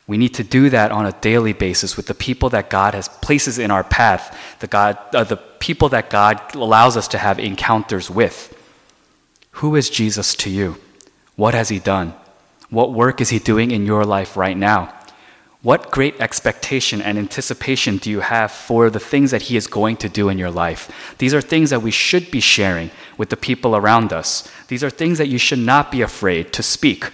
We 0.08 0.18
need 0.18 0.36
to 0.36 0.44
do 0.44 0.70
that 0.70 0.92
on 0.92 1.06
a 1.06 1.12
daily 1.14 1.54
basis 1.54 1.98
with 1.98 2.06
the 2.06 2.14
people 2.14 2.50
that 2.50 2.70
God 2.70 2.94
has 2.94 3.08
places 3.08 3.58
in 3.58 3.72
our 3.72 3.84
path, 3.84 4.38
the, 4.60 4.68
God, 4.68 4.98
uh, 5.14 5.24
the 5.24 5.38
people 5.38 5.90
that 5.90 6.10
God 6.10 6.40
allows 6.54 6.96
us 6.96 7.08
to 7.10 7.18
have 7.18 7.40
encounters 7.40 8.10
with. 8.10 8.56
Who 9.52 9.76
is 9.76 9.90
Jesus 9.90 10.36
to 10.36 10.50
you? 10.50 10.78
What 11.36 11.56
has 11.56 11.70
He 11.70 11.80
done? 11.80 12.14
What 12.70 12.94
work 12.94 13.20
is 13.20 13.30
He 13.30 13.40
doing 13.40 13.72
in 13.72 13.86
your 13.86 14.06
life 14.06 14.38
right 14.38 14.58
now? 14.58 14.94
What 15.64 15.90
great 15.90 16.22
expectation 16.22 17.02
and 17.02 17.18
anticipation 17.18 17.98
do 17.98 18.12
you 18.12 18.20
have 18.20 18.52
for 18.52 18.92
the 18.92 19.00
things 19.00 19.32
that 19.32 19.44
He 19.44 19.58
is 19.58 19.66
going 19.66 19.98
to 19.98 20.10
do 20.10 20.30
in 20.30 20.38
your 20.38 20.52
life? 20.52 21.16
These 21.18 21.34
are 21.34 21.42
things 21.42 21.72
that 21.72 21.82
we 21.82 21.90
should 21.90 22.30
be 22.30 22.40
sharing 22.40 22.92
with 23.18 23.30
the 23.30 23.38
people 23.38 23.76
around 23.76 24.14
us. 24.14 24.48
These 24.68 24.84
are 24.84 24.92
things 24.92 25.18
that 25.18 25.30
you 25.30 25.40
should 25.40 25.58
not 25.58 25.92
be 25.92 26.04
afraid 26.04 26.54
to 26.54 26.62
speak. 26.62 27.12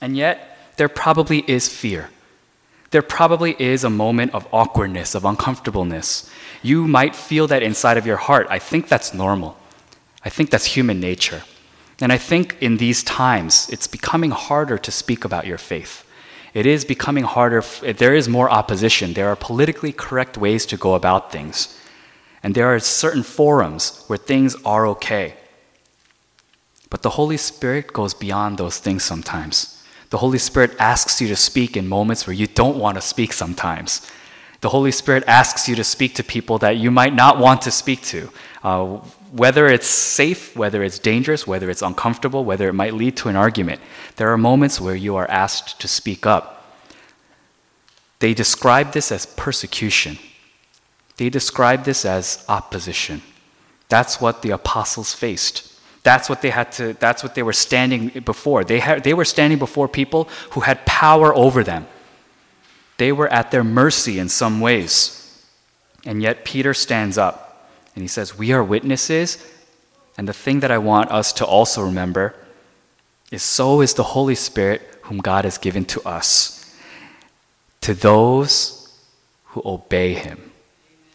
And 0.00 0.16
yet, 0.16 0.53
there 0.76 0.88
probably 0.88 1.44
is 1.46 1.68
fear. 1.68 2.10
There 2.90 3.02
probably 3.02 3.56
is 3.58 3.82
a 3.82 3.90
moment 3.90 4.34
of 4.34 4.46
awkwardness, 4.52 5.14
of 5.14 5.24
uncomfortableness. 5.24 6.30
You 6.62 6.86
might 6.86 7.16
feel 7.16 7.46
that 7.48 7.62
inside 7.62 7.96
of 7.96 8.06
your 8.06 8.16
heart. 8.16 8.46
I 8.50 8.58
think 8.58 8.88
that's 8.88 9.12
normal. 9.12 9.56
I 10.24 10.30
think 10.30 10.50
that's 10.50 10.66
human 10.66 11.00
nature. 11.00 11.42
And 12.00 12.12
I 12.12 12.18
think 12.18 12.56
in 12.60 12.76
these 12.76 13.02
times, 13.02 13.68
it's 13.70 13.86
becoming 13.86 14.30
harder 14.30 14.78
to 14.78 14.90
speak 14.90 15.24
about 15.24 15.46
your 15.46 15.58
faith. 15.58 16.04
It 16.54 16.66
is 16.66 16.84
becoming 16.84 17.24
harder, 17.24 17.62
there 17.82 18.14
is 18.14 18.28
more 18.28 18.48
opposition. 18.48 19.12
There 19.12 19.28
are 19.28 19.36
politically 19.36 19.92
correct 19.92 20.38
ways 20.38 20.64
to 20.66 20.76
go 20.76 20.94
about 20.94 21.32
things. 21.32 21.76
And 22.44 22.54
there 22.54 22.72
are 22.72 22.78
certain 22.78 23.24
forums 23.24 24.04
where 24.06 24.18
things 24.18 24.54
are 24.64 24.86
okay. 24.86 25.34
But 26.90 27.02
the 27.02 27.10
Holy 27.10 27.36
Spirit 27.36 27.92
goes 27.92 28.14
beyond 28.14 28.58
those 28.58 28.78
things 28.78 29.02
sometimes. 29.02 29.83
The 30.14 30.18
Holy 30.18 30.38
Spirit 30.38 30.76
asks 30.78 31.20
you 31.20 31.26
to 31.26 31.34
speak 31.34 31.76
in 31.76 31.88
moments 31.88 32.24
where 32.24 32.34
you 32.34 32.46
don't 32.46 32.78
want 32.78 32.96
to 32.96 33.00
speak 33.00 33.32
sometimes. 33.32 34.08
The 34.60 34.68
Holy 34.68 34.92
Spirit 34.92 35.24
asks 35.26 35.68
you 35.68 35.74
to 35.74 35.82
speak 35.82 36.14
to 36.14 36.22
people 36.22 36.56
that 36.58 36.76
you 36.76 36.92
might 36.92 37.12
not 37.12 37.40
want 37.40 37.62
to 37.62 37.72
speak 37.72 38.00
to. 38.02 38.30
Uh, 38.62 38.98
whether 39.32 39.66
it's 39.66 39.88
safe, 39.88 40.54
whether 40.54 40.84
it's 40.84 41.00
dangerous, 41.00 41.48
whether 41.48 41.68
it's 41.68 41.82
uncomfortable, 41.82 42.44
whether 42.44 42.68
it 42.68 42.74
might 42.74 42.94
lead 42.94 43.16
to 43.16 43.28
an 43.28 43.34
argument, 43.34 43.80
there 44.14 44.30
are 44.30 44.38
moments 44.38 44.80
where 44.80 44.94
you 44.94 45.16
are 45.16 45.28
asked 45.28 45.80
to 45.80 45.88
speak 45.88 46.26
up. 46.26 46.78
They 48.20 48.34
describe 48.34 48.92
this 48.92 49.10
as 49.10 49.26
persecution. 49.26 50.20
They 51.16 51.28
describe 51.28 51.82
this 51.82 52.04
as 52.04 52.44
opposition. 52.48 53.20
That's 53.88 54.20
what 54.20 54.42
the 54.42 54.50
apostles 54.50 55.12
faced. 55.12 55.73
That's 56.04 56.28
what 56.28 56.42
they 56.42 56.50
had 56.50 56.70
to, 56.72 56.92
that's 56.92 57.22
what 57.22 57.34
they 57.34 57.42
were 57.42 57.54
standing 57.54 58.08
before. 58.24 58.62
They, 58.62 58.78
had, 58.78 59.02
they 59.04 59.14
were 59.14 59.24
standing 59.24 59.58
before 59.58 59.88
people 59.88 60.28
who 60.50 60.60
had 60.60 60.84
power 60.86 61.34
over 61.34 61.64
them. 61.64 61.86
They 62.98 63.10
were 63.10 63.28
at 63.32 63.50
their 63.50 63.64
mercy 63.64 64.18
in 64.18 64.28
some 64.28 64.60
ways. 64.60 65.20
And 66.04 66.22
yet 66.22 66.44
Peter 66.44 66.74
stands 66.74 67.16
up 67.16 67.70
and 67.94 68.02
he 68.02 68.08
says, 68.08 68.38
We 68.38 68.52
are 68.52 68.62
witnesses. 68.62 69.44
And 70.16 70.28
the 70.28 70.34
thing 70.34 70.60
that 70.60 70.70
I 70.70 70.78
want 70.78 71.10
us 71.10 71.32
to 71.34 71.46
also 71.46 71.82
remember 71.82 72.34
is 73.32 73.42
so 73.42 73.80
is 73.80 73.94
the 73.94 74.02
Holy 74.02 74.34
Spirit 74.34 74.82
whom 75.04 75.18
God 75.18 75.44
has 75.44 75.58
given 75.58 75.86
to 75.86 76.02
us, 76.06 76.72
to 77.80 77.94
those 77.94 78.94
who 79.46 79.62
obey 79.64 80.12
him. 80.12 80.52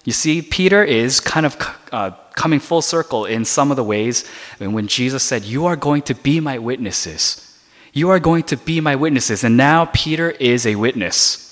You 0.03 0.13
see, 0.13 0.41
Peter 0.41 0.83
is 0.83 1.19
kind 1.19 1.45
of 1.45 1.55
uh, 1.91 2.11
coming 2.39 2.61
full 2.61 2.81
circle 2.81 3.25
in 3.25 3.43
some 3.43 3.69
of 3.69 3.75
the 3.75 3.83
ways 3.83 4.23
mean, 4.59 4.71
when 4.71 4.87
Jesus 4.87 5.23
said, 5.23 5.43
You 5.43 5.65
are 5.65 5.75
going 5.75 6.03
to 6.03 6.15
be 6.15 6.39
my 6.39 6.57
witnesses. 6.57 7.45
You 7.91 8.09
are 8.11 8.19
going 8.19 8.43
to 8.43 8.57
be 8.57 8.79
my 8.79 8.95
witnesses. 8.95 9.43
And 9.43 9.57
now 9.57 9.85
Peter 9.93 10.31
is 10.31 10.65
a 10.65 10.75
witness. 10.75 11.45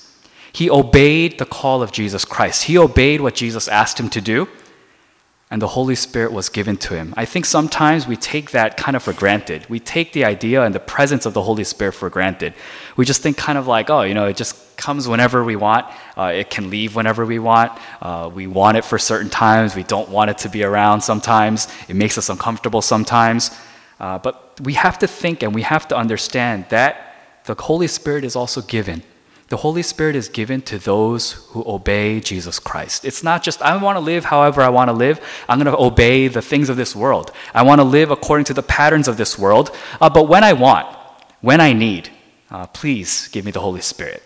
He 0.53 0.69
obeyed 0.69 1.39
the 1.39 1.45
call 1.45 1.83
of 1.83 1.91
Jesus 1.91 2.23
Christ, 2.25 2.63
he 2.63 2.77
obeyed 2.77 3.21
what 3.21 3.35
Jesus 3.35 3.67
asked 3.67 3.99
him 3.99 4.09
to 4.11 4.21
do. 4.21 4.47
And 5.49 5.61
the 5.61 5.67
Holy 5.67 5.95
Spirit 5.95 6.33
was 6.33 6.49
given 6.49 6.75
to 6.77 6.93
him. 6.93 7.13
I 7.15 7.23
think 7.23 7.45
sometimes 7.45 8.05
we 8.05 8.17
take 8.17 8.51
that 8.51 8.75
kind 8.75 8.97
of 8.97 9.03
for 9.03 9.13
granted. 9.13 9.65
We 9.69 9.79
take 9.79 10.11
the 10.11 10.25
idea 10.25 10.63
and 10.63 10.75
the 10.75 10.81
presence 10.81 11.25
of 11.25 11.33
the 11.33 11.41
Holy 11.41 11.63
Spirit 11.63 11.93
for 11.93 12.09
granted. 12.09 12.53
We 12.97 13.05
just 13.05 13.21
think 13.21 13.37
kind 13.37 13.57
of 13.57 13.65
like, 13.65 13.89
oh, 13.89 14.01
you 14.01 14.13
know, 14.13 14.25
it 14.25 14.35
just 14.35 14.75
comes 14.75 15.07
whenever 15.07 15.45
we 15.45 15.55
want. 15.55 15.85
Uh, 16.17 16.33
it 16.35 16.49
can 16.49 16.69
leave 16.69 16.95
whenever 16.97 17.25
we 17.25 17.39
want. 17.39 17.71
Uh, 18.01 18.29
we 18.33 18.45
want 18.45 18.75
it 18.75 18.83
for 18.83 18.97
certain 18.97 19.29
times. 19.29 19.73
We 19.73 19.83
don't 19.83 20.09
want 20.09 20.29
it 20.29 20.37
to 20.39 20.49
be 20.49 20.63
around 20.63 20.99
sometimes. 21.01 21.69
It 21.87 21.95
makes 21.95 22.17
us 22.17 22.29
uncomfortable 22.29 22.81
sometimes. 22.81 23.51
Uh, 24.01 24.19
but 24.19 24.59
we 24.63 24.73
have 24.73 24.99
to 24.99 25.07
think 25.07 25.43
and 25.43 25.55
we 25.55 25.61
have 25.61 25.87
to 25.87 25.97
understand 25.97 26.65
that 26.69 27.15
the 27.45 27.55
Holy 27.55 27.87
Spirit 27.87 28.25
is 28.25 28.35
also 28.35 28.61
given. 28.61 29.01
The 29.49 29.57
Holy 29.57 29.81
Spirit 29.81 30.15
is 30.15 30.27
given 30.27 30.61
to 30.63 30.77
those 30.77 31.31
who 31.31 31.63
obey 31.65 32.19
Jesus 32.19 32.59
Christ. 32.59 33.05
It's 33.05 33.23
not 33.23 33.43
just, 33.43 33.61
I 33.61 33.77
want 33.77 33.95
to 33.95 34.01
live 34.01 34.25
however 34.25 34.61
I 34.61 34.69
want 34.69 34.89
to 34.89 34.93
live. 34.93 35.21
I'm 35.47 35.57
going 35.57 35.73
to 35.73 35.81
obey 35.81 36.27
the 36.27 36.41
things 36.41 36.69
of 36.69 36.75
this 36.75 36.95
world. 36.95 37.31
I 37.53 37.63
want 37.63 37.79
to 37.79 37.85
live 37.85 38.11
according 38.11 38.45
to 38.45 38.53
the 38.53 38.63
patterns 38.63 39.07
of 39.07 39.15
this 39.15 39.39
world. 39.39 39.71
Uh, 40.01 40.09
but 40.09 40.27
when 40.27 40.43
I 40.43 40.51
want, 40.53 40.87
when 41.39 41.61
I 41.61 41.71
need, 41.71 42.09
uh, 42.51 42.67
please 42.67 43.29
give 43.29 43.45
me 43.45 43.51
the 43.51 43.61
Holy 43.61 43.81
Spirit 43.81 44.21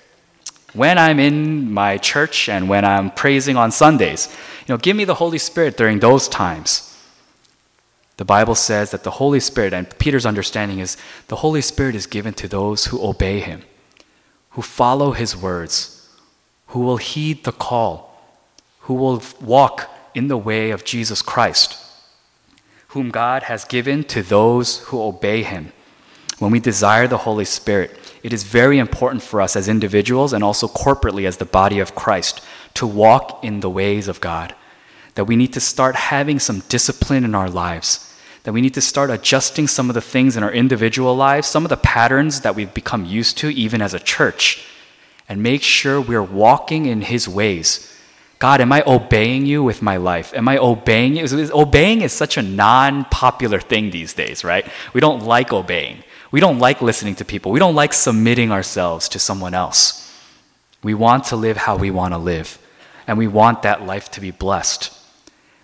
when 0.73 0.97
I'm 0.97 1.19
in 1.19 1.71
my 1.71 1.97
church 1.97 2.47
and 2.47 2.69
when 2.69 2.85
I'm 2.85 3.11
praising 3.11 3.57
on 3.57 3.71
Sundays. 3.71 4.29
You 4.65 4.73
know, 4.73 4.77
give 4.77 4.95
me 4.95 5.05
the 5.05 5.15
Holy 5.15 5.37
Spirit 5.37 5.77
during 5.77 5.99
those 5.99 6.27
times. 6.27 6.87
The 8.17 8.25
Bible 8.25 8.55
says 8.55 8.91
that 8.91 9.03
the 9.03 9.11
Holy 9.11 9.39
Spirit, 9.39 9.73
and 9.73 9.89
Peter's 9.97 10.25
understanding 10.25 10.79
is 10.79 10.95
the 11.27 11.37
Holy 11.37 11.61
Spirit 11.61 11.95
is 11.95 12.05
given 12.05 12.33
to 12.35 12.47
those 12.47 12.85
who 12.85 13.03
obey 13.03 13.39
him, 13.39 13.63
who 14.51 14.61
follow 14.61 15.11
his 15.11 15.35
words, 15.35 16.09
who 16.67 16.79
will 16.79 16.97
heed 16.97 17.43
the 17.43 17.51
call, 17.51 18.15
who 18.81 18.93
will 18.93 19.21
walk 19.41 19.89
in 20.13 20.27
the 20.27 20.37
way 20.37 20.71
of 20.71 20.83
Jesus 20.83 21.21
Christ, 21.21 21.77
whom 22.89 23.09
God 23.09 23.43
has 23.43 23.63
given 23.63 24.03
to 24.05 24.21
those 24.21 24.79
who 24.85 25.01
obey 25.01 25.43
him. 25.43 25.71
When 26.39 26.51
we 26.51 26.59
desire 26.59 27.07
the 27.07 27.19
Holy 27.19 27.45
Spirit, 27.45 27.97
it 28.23 28.33
is 28.33 28.43
very 28.43 28.77
important 28.77 29.23
for 29.23 29.41
us 29.41 29.55
as 29.55 29.69
individuals 29.69 30.33
and 30.33 30.43
also 30.43 30.67
corporately 30.67 31.25
as 31.25 31.37
the 31.37 31.45
body 31.45 31.79
of 31.79 31.95
Christ 31.95 32.41
to 32.75 32.85
walk 32.87 33.43
in 33.43 33.59
the 33.59 33.69
ways 33.69 34.07
of 34.07 34.21
God. 34.21 34.55
That 35.15 35.25
we 35.25 35.35
need 35.35 35.53
to 35.53 35.59
start 35.59 35.95
having 35.95 36.39
some 36.39 36.63
discipline 36.67 37.23
in 37.23 37.35
our 37.35 37.49
lives. 37.49 38.10
That 38.43 38.53
we 38.53 38.61
need 38.61 38.73
to 38.73 38.81
start 38.81 39.09
adjusting 39.09 39.67
some 39.67 39.89
of 39.89 39.93
the 39.93 40.01
things 40.01 40.35
in 40.35 40.43
our 40.43 40.51
individual 40.51 41.15
lives, 41.15 41.47
some 41.47 41.63
of 41.63 41.69
the 41.69 41.77
patterns 41.77 42.41
that 42.41 42.55
we've 42.55 42.73
become 42.73 43.05
used 43.05 43.37
to, 43.39 43.49
even 43.49 43.81
as 43.81 43.93
a 43.93 43.99
church, 43.99 44.65
and 45.29 45.43
make 45.43 45.61
sure 45.61 46.01
we're 46.01 46.23
walking 46.23 46.87
in 46.87 47.01
His 47.01 47.27
ways. 47.27 47.87
God, 48.39 48.59
am 48.59 48.73
I 48.73 48.83
obeying 48.87 49.45
you 49.45 49.61
with 49.61 49.83
my 49.83 49.97
life? 49.97 50.33
Am 50.33 50.47
I 50.47 50.57
obeying 50.57 51.15
you? 51.15 51.27
Obeying 51.53 52.01
is 52.01 52.11
such 52.11 52.37
a 52.37 52.41
non 52.41 53.05
popular 53.05 53.59
thing 53.59 53.91
these 53.91 54.13
days, 54.13 54.43
right? 54.43 54.65
We 54.93 54.99
don't 54.99 55.23
like 55.23 55.53
obeying. 55.53 56.03
We 56.31 56.39
don't 56.39 56.57
like 56.57 56.81
listening 56.81 57.15
to 57.17 57.25
people. 57.25 57.51
We 57.51 57.59
don't 57.59 57.75
like 57.75 57.93
submitting 57.93 58.51
ourselves 58.51 59.07
to 59.09 59.19
someone 59.19 59.53
else. 59.53 60.11
We 60.81 60.95
want 60.95 61.25
to 61.25 61.35
live 61.35 61.57
how 61.57 61.77
we 61.77 61.91
want 61.91 62.15
to 62.15 62.17
live, 62.17 62.57
and 63.05 63.17
we 63.19 63.27
want 63.27 63.61
that 63.61 63.85
life 63.85 64.09
to 64.11 64.21
be 64.21 64.31
blessed. 64.31 64.91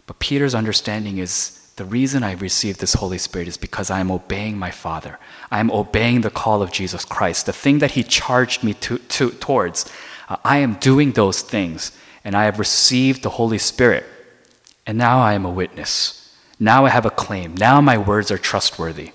But 0.06 0.20
Peter's 0.20 0.54
understanding 0.54 1.18
is 1.18 1.57
the 1.78 1.86
reason 1.86 2.24
I 2.24 2.34
received 2.34 2.80
this 2.80 2.96
Holy 2.96 3.20
Spirit 3.20 3.48
is 3.48 3.56
because 3.56 3.92
I 3.92 4.00
am 4.00 4.12
obeying 4.12 4.58
my 4.58 4.72
Father. 4.72 5.20
I 5.52 5.60
am 5.60 5.72
obeying 5.72 6.22
the 6.22 6.32
call 6.32 6.64
of 6.64 6.72
Jesus 6.72 7.06
Christ, 7.06 7.46
the 7.46 7.54
thing 7.54 7.80
that 7.80 7.92
He 7.92 8.04
charged 8.04 8.64
me 8.64 8.74
to, 8.76 8.98
to, 8.98 9.30
towards. 9.30 9.90
Uh, 10.28 10.38
I 10.44 10.58
am 10.58 10.74
doing 10.76 11.12
those 11.12 11.42
things, 11.42 11.92
and 12.24 12.36
I 12.36 12.46
have 12.46 12.58
received 12.58 13.22
the 13.22 13.30
Holy 13.30 13.60
Spirit. 13.60 14.06
And 14.88 14.98
now 14.98 15.20
I 15.20 15.34
am 15.34 15.46
a 15.46 15.52
witness. 15.52 16.36
Now 16.60 16.86
I 16.86 16.90
have 16.90 17.06
a 17.06 17.12
claim. 17.12 17.56
Now 17.56 17.80
my 17.80 17.98
words 17.98 18.32
are 18.32 18.40
trustworthy. 18.40 19.12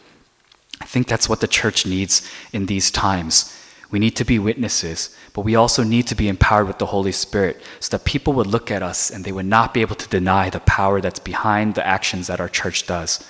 I 0.80 0.84
think 0.84 1.08
that's 1.08 1.28
what 1.28 1.40
the 1.40 1.48
church 1.48 1.84
needs 1.84 2.30
in 2.52 2.66
these 2.66 2.92
times. 2.92 3.58
We 3.92 3.98
need 3.98 4.16
to 4.16 4.24
be 4.24 4.38
witnesses, 4.38 5.14
but 5.34 5.42
we 5.42 5.54
also 5.54 5.84
need 5.84 6.06
to 6.08 6.14
be 6.14 6.28
empowered 6.28 6.66
with 6.66 6.78
the 6.78 6.86
Holy 6.86 7.12
Spirit 7.12 7.60
so 7.78 7.96
that 7.96 8.06
people 8.06 8.32
would 8.32 8.46
look 8.46 8.70
at 8.70 8.82
us 8.82 9.10
and 9.10 9.22
they 9.22 9.32
would 9.32 9.46
not 9.46 9.74
be 9.74 9.82
able 9.82 9.96
to 9.96 10.08
deny 10.08 10.48
the 10.48 10.60
power 10.60 11.00
that's 11.00 11.20
behind 11.20 11.74
the 11.74 11.86
actions 11.86 12.26
that 12.26 12.40
our 12.40 12.48
church 12.48 12.86
does. 12.86 13.22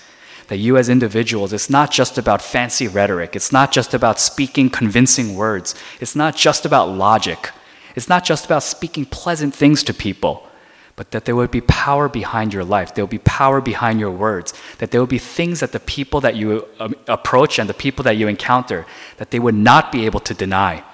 That 0.47 0.59
you, 0.59 0.76
as 0.76 0.88
individuals, 0.88 1.52
it's 1.52 1.69
not 1.69 1.90
just 1.90 2.16
about 2.16 2.40
fancy 2.40 2.87
rhetoric, 2.87 3.35
it's 3.35 3.52
not 3.52 3.73
just 3.73 3.92
about 3.92 4.21
speaking 4.21 4.71
convincing 4.71 5.35
words, 5.35 5.75
it's 6.00 6.14
not 6.14 6.37
just 6.37 6.64
about 6.64 6.90
logic, 6.90 7.50
it's 7.97 8.09
not 8.09 8.25
just 8.25 8.45
about 8.45 8.62
speaking 8.62 9.04
pleasant 9.04 9.54
things 9.54 9.83
to 9.83 9.92
people 9.92 10.49
but 10.97 11.11
that 11.13 11.25
there 11.25 11.35
would 11.35 11.51
be 11.51 11.61
power 11.63 12.09
behind 12.09 12.53
your 12.53 12.65
life. 12.65 12.95
There 12.95 13.05
will 13.05 13.11
be 13.11 13.19
power 13.19 13.61
behind 13.61 13.99
your 13.99 14.11
words. 14.11 14.53
That 14.79 14.91
there 14.91 15.01
will 15.01 15.07
be 15.07 15.19
things 15.19 15.61
that 15.61 15.73
the 15.73 15.81
people 15.81 16.21
that 16.21 16.37
you 16.37 16.67
um, 16.79 16.95
approach 17.09 17.59
and 17.59 17.69
the 17.69 17.75
people 17.75 18.03
that 18.05 18.17
you 18.17 18.29
encounter, 18.29 18.85
that 19.17 19.31
they 19.31 19.39
would 19.39 19.55
not 19.55 19.91
be 19.91 20.05
able 20.05 20.21
to 20.21 20.35
deny. 20.35 20.85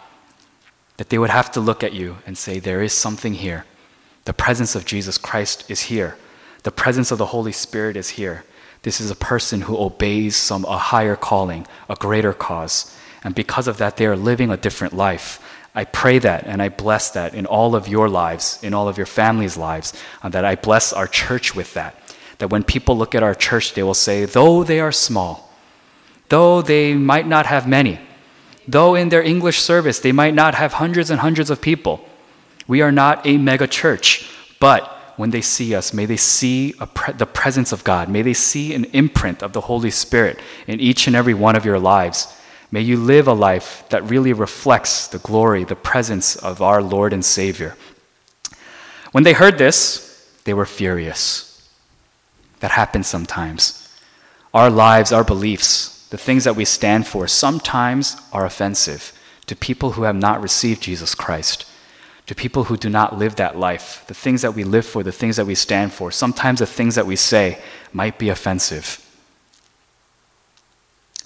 That 0.99 1.09
they 1.11 1.19
would 1.19 1.31
have 1.31 1.51
to 1.53 1.61
look 1.61 1.83
at 1.83 1.93
you 1.93 2.19
and 2.27 2.39
say, 2.39 2.59
There 2.59 2.83
is 2.83 2.93
something 2.93 3.35
here. 3.35 3.65
The 4.25 4.33
presence 4.33 4.75
of 4.75 4.85
Jesus 4.85 5.19
Christ 5.19 5.69
is 5.71 5.83
here. 5.83 6.17
The 6.63 6.71
presence 6.71 7.11
of 7.11 7.19
the 7.19 7.27
Holy 7.27 7.53
Spirit 7.53 7.97
is 7.97 8.11
here. 8.11 8.45
This 8.83 9.01
is 9.01 9.11
a 9.11 9.17
person 9.17 9.63
who 9.63 9.77
obeys 9.77 10.37
some 10.37 10.65
a 10.65 10.79
higher 10.79 11.17
calling, 11.17 11.67
a 11.89 11.97
greater 11.97 12.33
cause. 12.33 12.95
And 13.25 13.35
because 13.35 13.67
of 13.67 13.79
that, 13.79 13.97
they 13.97 14.07
are 14.07 14.17
living 14.17 14.51
a 14.51 14.57
different 14.57 14.95
life. 14.95 15.43
I 15.79 15.85
pray 15.85 16.19
that 16.19 16.45
and 16.45 16.61
I 16.61 16.71
bless 16.71 17.13
that 17.13 17.35
in 17.35 17.47
all 17.47 17.77
of 17.77 17.87
your 17.87 18.09
lives, 18.09 18.59
in 18.65 18.75
all 18.75 18.89
of 18.89 18.97
your 18.97 19.07
families' 19.07 19.57
lives, 19.57 19.95
uh, 20.25 20.29
that 20.31 20.45
I 20.45 20.57
bless 20.57 20.93
our 20.93 21.07
church 21.07 21.55
with 21.55 21.73
that. 21.75 21.95
That 22.39 22.51
when 22.51 22.65
people 22.65 22.99
look 22.99 23.15
at 23.15 23.23
our 23.23 23.33
church, 23.33 23.75
they 23.75 23.85
will 23.85 23.95
say, 23.95 24.25
though 24.25 24.65
they 24.65 24.81
are 24.81 24.91
small, 24.91 25.53
though 26.31 26.63
they 26.63 26.95
might 26.95 27.29
not 27.29 27.47
have 27.47 27.69
many, 27.69 28.01
though 28.67 28.97
in 28.97 29.11
their 29.11 29.23
English 29.23 29.61
service 29.61 30.01
they 30.01 30.11
might 30.11 30.35
not 30.35 30.57
have 30.57 30.73
hundreds 30.73 31.11
and 31.11 31.21
hundreds 31.21 31.49
of 31.49 31.61
people, 31.61 32.05
we 32.67 32.83
are 32.83 32.91
not 32.91 33.25
a 33.25 33.37
mega 33.37 33.69
church. 33.69 34.29
But 34.59 34.83
when 35.17 35.31
they 35.31 35.43
see 35.43 35.77
us, 35.77 35.95
may 35.95 36.07
they 36.07 36.17
see 36.17 36.75
pre- 36.95 37.15
the 37.15 37.25
presence 37.25 37.71
of 37.71 37.85
God. 37.85 38.09
May 38.09 38.23
they 38.23 38.35
see 38.35 38.75
an 38.75 38.87
imprint 38.87 39.45
of 39.45 39.53
the 39.53 39.61
Holy 39.71 39.93
Spirit 39.93 40.41
in 40.67 40.81
each 40.81 41.07
and 41.07 41.15
every 41.15 41.35
one 41.35 41.55
of 41.55 41.65
your 41.65 41.79
lives. 41.79 42.35
May 42.71 42.83
you 42.83 42.97
live 42.99 43.27
a 43.27 43.33
life 43.33 43.85
that 43.89 44.05
really 44.05 44.33
reflects 44.33 45.09
the 45.09 45.19
glory, 45.19 45.65
the 45.65 45.75
presence 45.75 46.37
of 46.37 46.61
our 46.61 46.83
Lord 46.83 47.13
and 47.13 47.25
Savior. 47.25 47.77
When 49.13 49.25
they 49.25 49.33
heard 49.33 49.57
this, 49.57 50.31
they 50.45 50.53
were 50.53 50.67
furious. 50.67 51.69
That 52.61 52.73
happens 52.73 53.07
sometimes. 53.07 53.85
our 54.55 54.71
lives, 54.71 55.13
our 55.13 55.25
beliefs, 55.25 56.09
the 56.09 56.19
things 56.19 56.45
that 56.45 56.57
we 56.57 56.65
stand 56.65 57.07
for, 57.07 57.29
sometimes 57.29 58.17
are 58.33 58.47
offensive 58.47 59.13
to 59.47 59.55
people 59.57 59.93
who 59.93 60.03
have 60.03 60.17
not 60.17 60.43
received 60.43 60.83
Jesus 60.83 61.15
Christ, 61.15 61.67
to 62.27 62.35
people 62.35 62.65
who 62.65 62.77
do 62.77 62.89
not 62.89 63.19
live 63.19 63.37
that 63.37 63.59
life. 63.59 64.05
The 64.07 64.15
things 64.15 64.43
that 64.43 64.55
we 64.55 64.65
live 64.65 64.87
for, 64.87 65.03
the 65.03 65.13
things 65.13 65.37
that 65.37 65.47
we 65.47 65.55
stand 65.55 65.93
for, 65.93 66.11
sometimes 66.11 66.61
the 66.61 66.67
things 66.67 66.95
that 66.95 67.07
we 67.07 67.17
say 67.17 67.59
might 67.93 68.19
be 68.19 68.29
offensive. 68.29 69.05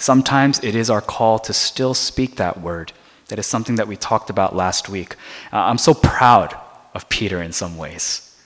Sometimes 0.02 0.58
it 0.64 0.74
is 0.74 0.90
our 0.90 1.00
call 1.00 1.38
to 1.38 1.52
still 1.52 1.94
speak 1.94 2.34
that 2.34 2.60
word. 2.60 2.92
That 3.28 3.38
is 3.38 3.46
something 3.46 3.76
that 3.76 3.86
we 3.86 3.94
talked 3.94 4.30
about 4.30 4.56
last 4.56 4.88
week. 4.88 5.14
Uh, 5.52 5.58
I'm 5.58 5.78
so 5.78 5.94
proud 5.94 6.56
of 6.92 7.08
Peter 7.08 7.40
in 7.40 7.52
some 7.52 7.78
ways. 7.78 8.36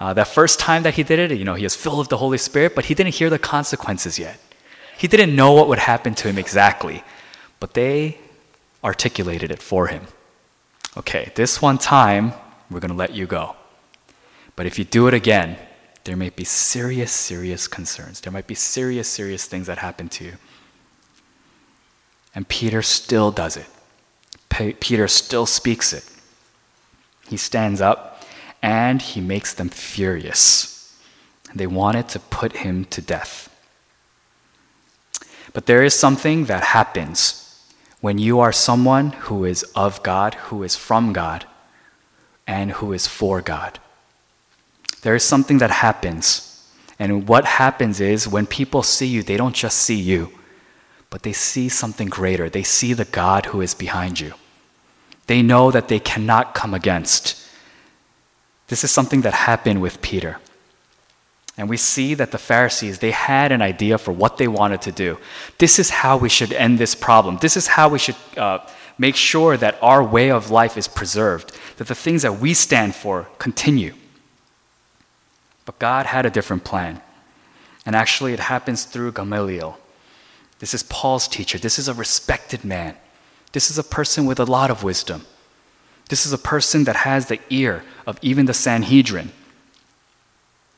Uh, 0.00 0.14
that 0.14 0.26
first 0.26 0.58
time 0.58 0.82
that 0.82 0.94
he 0.94 1.04
did 1.04 1.20
it, 1.30 1.38
you 1.38 1.44
know, 1.44 1.54
he 1.54 1.62
was 1.62 1.76
filled 1.76 2.00
with 2.00 2.08
the 2.08 2.16
Holy 2.16 2.38
Spirit, 2.38 2.74
but 2.74 2.86
he 2.86 2.94
didn't 2.94 3.14
hear 3.14 3.30
the 3.30 3.38
consequences 3.38 4.18
yet. 4.18 4.40
He 4.98 5.06
didn't 5.06 5.36
know 5.36 5.52
what 5.52 5.68
would 5.68 5.78
happen 5.78 6.12
to 6.16 6.28
him 6.28 6.38
exactly, 6.38 7.04
but 7.60 7.74
they 7.74 8.18
articulated 8.82 9.52
it 9.52 9.62
for 9.62 9.86
him. 9.86 10.08
Okay, 10.96 11.30
this 11.36 11.62
one 11.62 11.78
time, 11.78 12.32
we're 12.68 12.80
going 12.80 12.90
to 12.90 12.96
let 12.96 13.14
you 13.14 13.26
go. 13.26 13.54
But 14.56 14.66
if 14.66 14.76
you 14.76 14.84
do 14.84 15.06
it 15.06 15.14
again, 15.14 15.56
there 16.02 16.16
may 16.16 16.30
be 16.30 16.42
serious, 16.42 17.12
serious 17.12 17.68
concerns. 17.68 18.22
There 18.22 18.32
might 18.32 18.48
be 18.48 18.56
serious, 18.56 19.06
serious 19.06 19.46
things 19.46 19.68
that 19.68 19.78
happen 19.78 20.08
to 20.08 20.24
you. 20.24 20.32
And 22.36 22.46
Peter 22.46 22.82
still 22.82 23.32
does 23.32 23.56
it. 23.56 23.66
Peter 24.78 25.08
still 25.08 25.46
speaks 25.46 25.92
it. 25.92 26.04
He 27.28 27.36
stands 27.38 27.80
up 27.80 28.22
and 28.62 29.00
he 29.00 29.20
makes 29.20 29.54
them 29.54 29.70
furious. 29.70 30.94
They 31.54 31.66
wanted 31.66 32.08
to 32.10 32.20
put 32.20 32.52
him 32.58 32.84
to 32.86 33.00
death. 33.00 33.48
But 35.54 35.64
there 35.64 35.82
is 35.82 35.94
something 35.94 36.44
that 36.44 36.62
happens 36.62 37.64
when 38.02 38.18
you 38.18 38.38
are 38.40 38.52
someone 38.52 39.12
who 39.12 39.46
is 39.46 39.62
of 39.74 40.02
God, 40.02 40.34
who 40.34 40.62
is 40.62 40.76
from 40.76 41.14
God, 41.14 41.46
and 42.46 42.72
who 42.72 42.92
is 42.92 43.06
for 43.06 43.40
God. 43.40 43.78
There 45.00 45.14
is 45.14 45.24
something 45.24 45.58
that 45.58 45.70
happens. 45.70 46.68
And 46.98 47.26
what 47.26 47.46
happens 47.46 47.98
is 47.98 48.28
when 48.28 48.46
people 48.46 48.82
see 48.82 49.06
you, 49.06 49.22
they 49.22 49.38
don't 49.38 49.54
just 49.54 49.78
see 49.78 49.96
you, 49.98 50.32
but 51.10 51.22
they 51.22 51.32
see 51.32 51.68
something 51.68 52.08
greater. 52.08 52.48
They 52.48 52.62
see 52.62 52.92
the 52.92 53.04
God 53.04 53.46
who 53.46 53.60
is 53.60 53.74
behind 53.74 54.20
you. 54.20 54.34
They 55.26 55.42
know 55.42 55.70
that 55.70 55.88
they 55.88 55.98
cannot 55.98 56.54
come 56.54 56.74
against. 56.74 57.42
This 58.68 58.84
is 58.84 58.90
something 58.90 59.22
that 59.22 59.34
happened 59.34 59.80
with 59.80 60.02
Peter. 60.02 60.38
And 61.58 61.68
we 61.70 61.76
see 61.76 62.14
that 62.14 62.32
the 62.32 62.38
Pharisees, 62.38 62.98
they 62.98 63.12
had 63.12 63.50
an 63.50 63.62
idea 63.62 63.96
for 63.96 64.12
what 64.12 64.36
they 64.36 64.46
wanted 64.46 64.82
to 64.82 64.92
do. 64.92 65.18
This 65.58 65.78
is 65.78 65.88
how 65.88 66.16
we 66.18 66.28
should 66.28 66.52
end 66.52 66.78
this 66.78 66.94
problem. 66.94 67.38
This 67.40 67.56
is 67.56 67.66
how 67.66 67.88
we 67.88 67.98
should 67.98 68.16
uh, 68.36 68.58
make 68.98 69.16
sure 69.16 69.56
that 69.56 69.78
our 69.80 70.02
way 70.02 70.30
of 70.30 70.50
life 70.50 70.76
is 70.76 70.86
preserved, 70.86 71.56
that 71.78 71.86
the 71.86 71.94
things 71.94 72.22
that 72.22 72.40
we 72.40 72.52
stand 72.52 72.94
for 72.94 73.26
continue. 73.38 73.94
But 75.64 75.78
God 75.78 76.06
had 76.06 76.26
a 76.26 76.30
different 76.30 76.64
plan. 76.64 77.00
And 77.86 77.96
actually, 77.96 78.32
it 78.32 78.40
happens 78.40 78.84
through 78.84 79.12
Gamaliel. 79.12 79.78
This 80.58 80.74
is 80.74 80.82
Paul's 80.84 81.28
teacher. 81.28 81.58
This 81.58 81.78
is 81.78 81.88
a 81.88 81.94
respected 81.94 82.64
man. 82.64 82.96
This 83.52 83.70
is 83.70 83.78
a 83.78 83.84
person 83.84 84.26
with 84.26 84.40
a 84.40 84.44
lot 84.44 84.70
of 84.70 84.82
wisdom. 84.82 85.26
This 86.08 86.24
is 86.24 86.32
a 86.32 86.38
person 86.38 86.84
that 86.84 86.96
has 86.96 87.26
the 87.26 87.40
ear 87.50 87.84
of 88.06 88.18
even 88.22 88.46
the 88.46 88.54
Sanhedrin. 88.54 89.32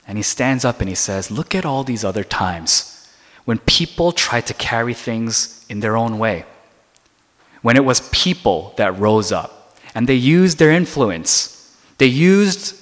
And 0.06 0.16
he 0.16 0.23
stands 0.23 0.64
up 0.64 0.80
and 0.80 0.88
he 0.88 0.94
says, 0.94 1.30
Look 1.30 1.54
at 1.54 1.66
all 1.66 1.85
these 1.85 2.04
other 2.04 2.25
times 2.25 3.08
when 3.44 3.58
people 3.58 4.12
tried 4.12 4.47
to 4.47 4.54
carry 4.54 4.94
things 4.94 5.64
in 5.68 5.80
their 5.80 5.97
own 5.97 6.18
way. 6.18 6.44
When 7.62 7.76
it 7.76 7.85
was 7.85 8.08
people 8.11 8.75
that 8.76 8.99
rose 8.99 9.32
up 9.32 9.76
and 9.94 10.06
they 10.06 10.14
used 10.14 10.58
their 10.58 10.70
influence. 10.70 11.76
They 11.99 12.06
used 12.06 12.76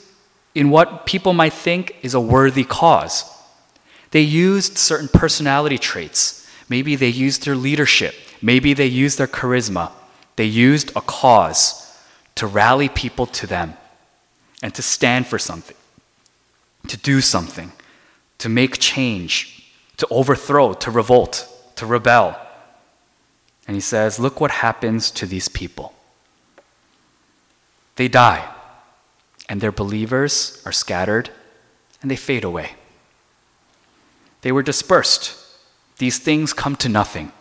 in 0.55 0.71
what 0.71 1.07
people 1.07 1.33
might 1.33 1.53
think 1.53 1.97
is 2.03 2.15
a 2.15 2.21
worthy 2.21 2.65
cause. 2.65 3.25
They 4.11 4.21
used 4.21 4.79
certain 4.79 5.09
personality 5.09 5.79
traits. 5.79 6.46
Maybe 6.69 6.97
they 6.97 7.09
used 7.09 7.45
their 7.45 7.55
leadership. 7.55 8.15
Maybe 8.43 8.75
they 8.75 8.87
used 8.87 9.19
their 9.19 9.27
charisma. 9.27 9.93
They 10.37 10.45
used 10.45 10.91
a 10.97 11.01
cause 11.01 11.99
to 12.35 12.47
rally 12.47 12.89
people 12.89 13.27
to 13.27 13.47
them 13.47 13.77
and 14.63 14.75
to 14.75 14.83
stand 14.83 15.27
for 15.27 15.39
something, 15.39 15.77
to 16.89 16.97
do 16.97 17.21
something, 17.21 17.73
to 18.39 18.49
make 18.49 18.79
change, 18.79 19.73
to 19.97 20.07
overthrow, 20.11 20.75
to 20.75 20.91
revolt, 20.91 21.49
to 21.77 21.87
rebel. 21.87 22.39
And 23.67 23.75
he 23.75 23.81
says, 23.81 24.19
Look 24.19 24.41
what 24.41 24.51
happens 24.51 25.11
to 25.13 25.27
these 25.27 25.49
people. 25.49 25.95
They 27.97 28.09
die, 28.09 28.47
and 29.49 29.61
their 29.61 29.73
believers 29.73 30.61
are 30.67 30.73
scattered, 30.73 31.31
and 32.03 32.11
they 32.11 32.17
fade 32.17 32.45
away. 32.45 32.73
They 34.43 34.53
were 34.53 34.63
dispersed. 34.63 35.46
These 35.99 36.19
things 36.19 36.53
come 36.53 36.77
to 36.77 36.89
nothing. 36.89 37.33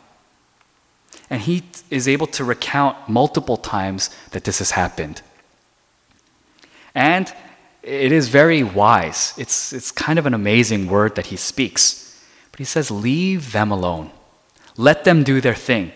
And 1.29 1.41
he 1.41 1.63
is 1.89 2.07
able 2.07 2.27
to 2.27 2.43
recount 2.43 3.09
multiple 3.09 3.57
times 3.57 4.09
that 4.31 4.43
this 4.43 4.59
has 4.59 4.71
happened. 4.71 5.21
And 6.93 7.33
it 7.83 8.11
is 8.11 8.29
very 8.29 8.63
wise. 8.63 9.33
It's, 9.37 9.73
it's 9.73 9.91
kind 9.91 10.17
of 10.17 10.25
an 10.25 10.33
amazing 10.33 10.87
word 10.87 11.15
that 11.15 11.27
he 11.27 11.35
speaks. 11.35 12.19
But 12.51 12.59
he 12.59 12.65
says, 12.65 12.89
Leave 12.89 13.51
them 13.51 13.71
alone. 13.71 14.11
Let 14.77 15.03
them 15.03 15.23
do 15.23 15.41
their 15.41 15.55
thing. 15.55 15.91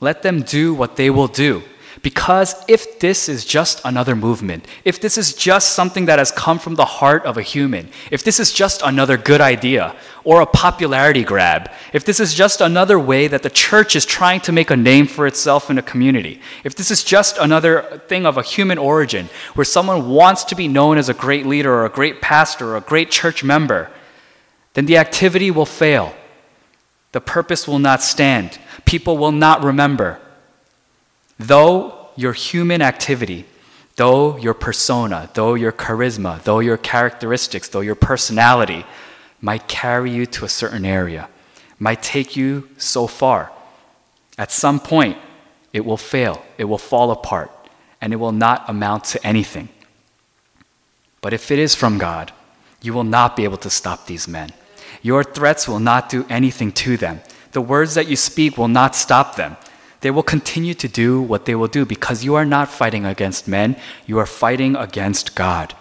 Let 0.00 0.22
them 0.22 0.42
do 0.42 0.74
what 0.74 0.96
they 0.96 1.10
will 1.10 1.28
do. 1.28 1.62
Because 2.04 2.54
if 2.68 3.00
this 3.00 3.30
is 3.30 3.46
just 3.46 3.80
another 3.82 4.14
movement, 4.14 4.66
if 4.84 5.00
this 5.00 5.16
is 5.16 5.32
just 5.32 5.70
something 5.70 6.04
that 6.04 6.18
has 6.18 6.30
come 6.30 6.58
from 6.58 6.74
the 6.74 6.84
heart 6.84 7.24
of 7.24 7.38
a 7.38 7.42
human, 7.42 7.88
if 8.10 8.22
this 8.22 8.38
is 8.38 8.52
just 8.52 8.82
another 8.84 9.16
good 9.16 9.40
idea 9.40 9.96
or 10.22 10.42
a 10.42 10.46
popularity 10.46 11.24
grab, 11.24 11.70
if 11.94 12.04
this 12.04 12.20
is 12.20 12.34
just 12.34 12.60
another 12.60 12.98
way 12.98 13.26
that 13.26 13.42
the 13.42 13.48
church 13.48 13.96
is 13.96 14.04
trying 14.04 14.40
to 14.40 14.52
make 14.52 14.70
a 14.70 14.76
name 14.76 15.06
for 15.06 15.26
itself 15.26 15.70
in 15.70 15.78
a 15.78 15.82
community, 15.82 16.42
if 16.62 16.74
this 16.74 16.90
is 16.90 17.02
just 17.02 17.38
another 17.38 18.02
thing 18.06 18.26
of 18.26 18.36
a 18.36 18.42
human 18.42 18.76
origin 18.76 19.30
where 19.54 19.64
someone 19.64 20.10
wants 20.10 20.44
to 20.44 20.54
be 20.54 20.68
known 20.68 20.98
as 20.98 21.08
a 21.08 21.14
great 21.14 21.46
leader 21.46 21.72
or 21.72 21.86
a 21.86 21.88
great 21.88 22.20
pastor 22.20 22.72
or 22.72 22.76
a 22.76 22.82
great 22.82 23.10
church 23.10 23.42
member, 23.42 23.90
then 24.74 24.84
the 24.84 24.98
activity 24.98 25.50
will 25.50 25.64
fail. 25.64 26.14
The 27.12 27.22
purpose 27.22 27.66
will 27.66 27.78
not 27.78 28.02
stand. 28.02 28.58
People 28.84 29.16
will 29.16 29.32
not 29.32 29.64
remember. 29.64 30.20
Though 31.38 32.08
your 32.16 32.32
human 32.32 32.82
activity, 32.82 33.44
though 33.96 34.36
your 34.36 34.54
persona, 34.54 35.30
though 35.34 35.54
your 35.54 35.72
charisma, 35.72 36.42
though 36.42 36.60
your 36.60 36.76
characteristics, 36.76 37.68
though 37.68 37.80
your 37.80 37.94
personality 37.94 38.84
might 39.40 39.68
carry 39.68 40.10
you 40.10 40.26
to 40.26 40.44
a 40.44 40.48
certain 40.48 40.84
area, 40.84 41.28
might 41.78 42.02
take 42.02 42.36
you 42.36 42.68
so 42.76 43.06
far, 43.06 43.50
at 44.38 44.50
some 44.50 44.80
point 44.80 45.18
it 45.72 45.84
will 45.84 45.96
fail, 45.96 46.44
it 46.56 46.64
will 46.64 46.78
fall 46.78 47.10
apart, 47.10 47.50
and 48.00 48.12
it 48.12 48.16
will 48.16 48.32
not 48.32 48.68
amount 48.68 49.04
to 49.04 49.26
anything. 49.26 49.68
But 51.20 51.32
if 51.32 51.50
it 51.50 51.58
is 51.58 51.74
from 51.74 51.98
God, 51.98 52.32
you 52.80 52.92
will 52.92 53.04
not 53.04 53.36
be 53.36 53.44
able 53.44 53.56
to 53.58 53.70
stop 53.70 54.06
these 54.06 54.28
men. 54.28 54.50
Your 55.02 55.24
threats 55.24 55.66
will 55.66 55.80
not 55.80 56.08
do 56.08 56.26
anything 56.28 56.70
to 56.72 56.96
them. 56.96 57.20
The 57.52 57.60
words 57.60 57.94
that 57.94 58.08
you 58.08 58.16
speak 58.16 58.56
will 58.56 58.68
not 58.68 58.94
stop 58.94 59.36
them 59.36 59.56
they 60.04 60.10
will 60.10 60.22
continue 60.22 60.74
to 60.74 60.86
do 60.86 61.22
what 61.22 61.46
they 61.46 61.54
will 61.54 61.66
do 61.66 61.86
because 61.86 62.22
you 62.22 62.34
are 62.34 62.44
not 62.44 62.68
fighting 62.68 63.06
against 63.06 63.48
men, 63.48 63.74
you 64.04 64.18
are 64.18 64.26
fighting 64.26 64.76
against 64.76 65.34
God. 65.34 65.74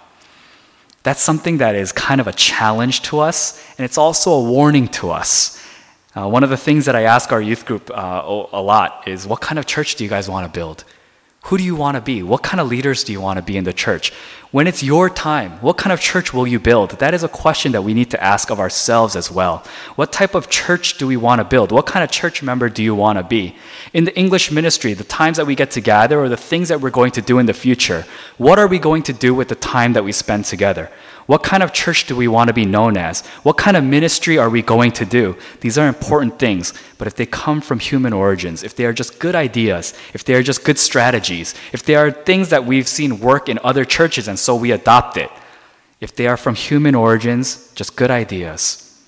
That's 1.03 1.21
something 1.21 1.57
that 1.57 1.75
is 1.75 1.91
kind 1.91 2.21
of 2.21 2.27
a 2.27 2.31
challenge 2.31 3.01
to 3.01 3.19
us, 3.19 3.61
and 3.77 3.83
it's 3.83 3.97
also 3.97 4.31
a 4.31 4.41
warning 4.41 4.87
to 4.99 5.09
us. 5.09 5.61
Uh, 6.15 6.29
one 6.29 6.41
of 6.41 6.49
the 6.49 6.55
things 6.55 6.85
that 6.85 6.95
I 6.95 7.01
ask 7.01 7.33
our 7.33 7.41
youth 7.41 7.65
group 7.65 7.91
uh, 7.91 8.45
a 8.53 8.61
lot 8.61 9.05
is 9.09 9.27
what 9.27 9.41
kind 9.41 9.59
of 9.59 9.65
church 9.65 9.95
do 9.95 10.05
you 10.05 10.09
guys 10.09 10.29
want 10.29 10.45
to 10.47 10.57
build? 10.57 10.85
Who 11.47 11.57
do 11.57 11.63
you 11.65 11.75
want 11.75 11.95
to 11.95 12.01
be? 12.01 12.23
What 12.23 12.43
kind 12.43 12.61
of 12.61 12.69
leaders 12.69 13.03
do 13.03 13.11
you 13.11 13.19
want 13.19 13.39
to 13.39 13.43
be 13.43 13.57
in 13.57 13.65
the 13.65 13.73
church? 13.73 14.13
When 14.53 14.67
it's 14.67 14.83
your 14.83 15.09
time, 15.09 15.53
what 15.61 15.77
kind 15.77 15.91
of 15.91 15.99
church 15.99 16.31
will 16.31 16.45
you 16.45 16.59
build? 16.59 16.91
That 16.99 17.15
is 17.15 17.23
a 17.23 17.27
question 17.27 17.71
that 17.71 17.81
we 17.81 17.95
need 17.95 18.11
to 18.11 18.23
ask 18.23 18.51
of 18.51 18.59
ourselves 18.59 19.15
as 19.15 19.31
well. 19.31 19.65
What 19.95 20.11
type 20.11 20.35
of 20.35 20.47
church 20.47 20.99
do 20.99 21.07
we 21.07 21.17
want 21.17 21.39
to 21.39 21.43
build? 21.43 21.71
What 21.71 21.87
kind 21.87 22.03
of 22.03 22.11
church 22.11 22.43
member 22.43 22.69
do 22.69 22.83
you 22.83 22.93
want 22.93 23.17
to 23.17 23.23
be? 23.23 23.55
In 23.93 24.03
the 24.03 24.15
English 24.15 24.51
ministry, 24.51 24.93
the 24.93 25.05
times 25.05 25.37
that 25.37 25.47
we 25.47 25.55
get 25.55 25.71
together 25.71 26.19
or 26.19 26.29
the 26.29 26.37
things 26.37 26.69
that 26.69 26.81
we're 26.81 26.91
going 26.91 27.13
to 27.13 27.21
do 27.23 27.39
in 27.39 27.47
the 27.47 27.53
future, 27.55 28.05
what 28.37 28.59
are 28.59 28.67
we 28.67 28.77
going 28.77 29.01
to 29.01 29.13
do 29.13 29.33
with 29.33 29.47
the 29.47 29.55
time 29.55 29.93
that 29.93 30.03
we 30.03 30.11
spend 30.11 30.45
together? 30.45 30.91
What 31.25 31.41
kind 31.41 31.63
of 31.63 31.71
church 31.71 32.05
do 32.05 32.15
we 32.15 32.27
want 32.27 32.49
to 32.49 32.53
be 32.53 32.65
known 32.65 32.97
as? 32.97 33.25
What 33.43 33.57
kind 33.57 33.77
of 33.77 33.83
ministry 33.83 34.37
are 34.37 34.49
we 34.49 34.61
going 34.61 34.91
to 34.93 35.05
do? 35.05 35.37
These 35.61 35.77
are 35.77 35.87
important 35.87 36.37
things, 36.37 36.73
but 36.97 37.07
if 37.07 37.15
they 37.15 37.25
come 37.25 37.61
from 37.61 37.79
human 37.79 38.11
origins, 38.11 38.61
if 38.61 38.75
they 38.75 38.85
are 38.85 38.91
just 38.91 39.19
good 39.19 39.33
ideas, 39.33 39.93
if 40.13 40.25
they 40.25 40.33
are 40.33 40.43
just 40.43 40.65
good 40.65 40.77
strategies, 40.77 41.55
if 41.71 41.83
they 41.83 41.95
are 41.95 42.11
things 42.11 42.49
that 42.49 42.65
we've 42.65 42.89
seen 42.89 43.19
work 43.19 43.47
in 43.47 43.57
other 43.63 43.85
churches 43.85 44.27
and 44.27 44.37
so 44.43 44.55
we 44.55 44.71
adopt 44.71 45.17
it, 45.17 45.31
if 45.99 46.13
they 46.15 46.27
are 46.27 46.37
from 46.37 46.55
human 46.55 46.95
origins, 46.95 47.71
just 47.75 47.95
good 47.95 48.11
ideas, 48.11 49.01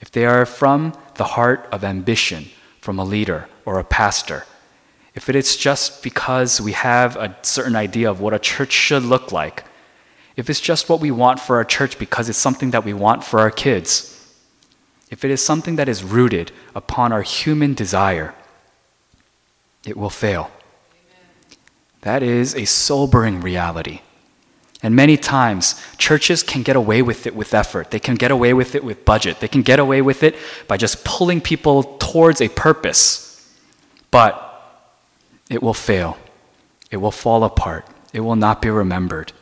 if 0.00 0.10
they 0.10 0.24
are 0.24 0.46
from 0.46 0.92
the 1.16 1.24
heart 1.24 1.68
of 1.72 1.82
ambition 1.82 2.46
from 2.80 2.98
a 2.98 3.04
leader 3.04 3.48
or 3.64 3.78
a 3.78 3.84
pastor, 3.84 4.44
if 5.14 5.28
it 5.28 5.34
is 5.34 5.56
just 5.56 6.02
because 6.02 6.60
we 6.60 6.72
have 6.72 7.16
a 7.16 7.34
certain 7.42 7.74
idea 7.74 8.08
of 8.08 8.20
what 8.20 8.34
a 8.34 8.38
church 8.38 8.70
should 8.70 9.02
look 9.02 9.32
like, 9.32 9.64
if 10.36 10.48
it's 10.48 10.60
just 10.60 10.88
what 10.88 11.00
we 11.00 11.10
want 11.10 11.40
for 11.40 11.56
our 11.56 11.64
church 11.64 11.98
because 11.98 12.28
it's 12.28 12.38
something 12.38 12.70
that 12.70 12.84
we 12.84 12.92
want 12.92 13.24
for 13.24 13.40
our 13.40 13.50
kids, 13.50 14.12
if 15.10 15.24
it 15.24 15.30
is 15.30 15.44
something 15.44 15.76
that 15.76 15.88
is 15.88 16.04
rooted 16.04 16.52
upon 16.74 17.12
our 17.12 17.22
human 17.22 17.74
desire, 17.74 18.34
it 19.84 19.96
will 19.96 20.10
fail. 20.10 20.50
That 22.02 22.22
is 22.22 22.54
a 22.54 22.66
sobering 22.66 23.40
reality. 23.40 24.00
And 24.86 24.94
many 24.94 25.16
times, 25.16 25.82
churches 25.98 26.44
can 26.44 26.62
get 26.62 26.76
away 26.76 27.02
with 27.02 27.26
it 27.26 27.34
with 27.34 27.54
effort. 27.54 27.90
They 27.90 27.98
can 27.98 28.14
get 28.14 28.30
away 28.30 28.54
with 28.54 28.76
it 28.76 28.84
with 28.84 29.04
budget. 29.04 29.40
They 29.40 29.48
can 29.48 29.62
get 29.62 29.80
away 29.80 30.00
with 30.00 30.22
it 30.22 30.36
by 30.68 30.76
just 30.76 31.04
pulling 31.04 31.40
people 31.40 31.82
towards 31.98 32.40
a 32.40 32.48
purpose. 32.48 33.52
But 34.12 34.40
it 35.50 35.60
will 35.60 35.74
fail. 35.74 36.18
It 36.92 36.98
will 36.98 37.10
fall 37.10 37.42
apart. 37.42 37.84
It 38.12 38.20
will 38.20 38.36
not 38.36 38.62
be 38.62 38.70
remembered. 38.70 39.32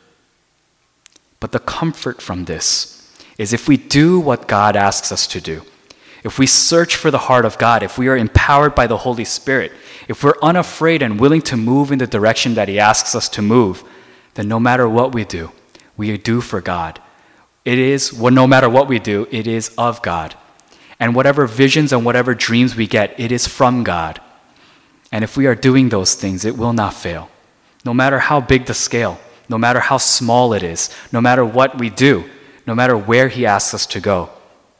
But 1.39 1.51
the 1.51 1.59
comfort 1.59 2.23
from 2.23 2.45
this 2.45 3.07
is 3.37 3.53
if 3.53 3.67
we 3.67 3.77
do 3.77 4.19
what 4.19 4.47
God 4.47 4.75
asks 4.75 5.11
us 5.11 5.27
to 5.27 5.39
do, 5.39 5.61
if 6.23 6.39
we 6.39 6.47
search 6.47 6.95
for 6.95 7.11
the 7.11 7.19
heart 7.29 7.45
of 7.45 7.59
God, 7.59 7.83
if 7.83 7.99
we 7.99 8.07
are 8.07 8.17
empowered 8.17 8.73
by 8.73 8.87
the 8.87 8.97
Holy 8.97 9.25
Spirit, 9.25 9.73
if 10.07 10.23
we're 10.23 10.41
unafraid 10.41 11.03
and 11.03 11.19
willing 11.19 11.43
to 11.43 11.55
move 11.55 11.91
in 11.91 11.99
the 11.99 12.07
direction 12.07 12.55
that 12.55 12.67
He 12.67 12.79
asks 12.79 13.13
us 13.13 13.29
to 13.29 13.43
move, 13.43 13.83
then 14.35 14.47
no 14.47 14.59
matter 14.59 14.87
what 14.87 15.13
we 15.13 15.25
do, 15.25 15.51
we 15.97 16.15
do 16.17 16.41
for 16.41 16.61
God. 16.61 17.01
It 17.65 17.79
is, 17.79 18.13
well, 18.13 18.33
no 18.33 18.45
matter 18.45 18.69
what 18.69 18.87
we 18.87 18.99
do, 18.99 19.27
it 19.31 19.47
is 19.47 19.73
of 19.77 20.01
God. 20.01 20.35
And 20.99 21.15
whatever 21.15 21.47
visions 21.47 21.91
and 21.91 22.05
whatever 22.05 22.33
dreams 22.33 22.75
we 22.75 22.87
get, 22.87 23.19
it 23.19 23.31
is 23.31 23.47
from 23.47 23.83
God. 23.83 24.21
And 25.11 25.23
if 25.23 25.35
we 25.35 25.47
are 25.47 25.55
doing 25.55 25.89
those 25.89 26.15
things, 26.15 26.45
it 26.45 26.57
will 26.57 26.73
not 26.73 26.93
fail. 26.93 27.29
No 27.83 27.93
matter 27.93 28.19
how 28.19 28.39
big 28.39 28.65
the 28.65 28.73
scale, 28.73 29.19
no 29.49 29.57
matter 29.57 29.79
how 29.79 29.97
small 29.97 30.53
it 30.53 30.63
is, 30.63 30.89
no 31.11 31.21
matter 31.21 31.43
what 31.43 31.77
we 31.77 31.89
do, 31.89 32.25
no 32.67 32.75
matter 32.75 32.97
where 32.97 33.29
He 33.29 33.45
asks 33.45 33.73
us 33.73 33.85
to 33.87 33.99
go, 33.99 34.29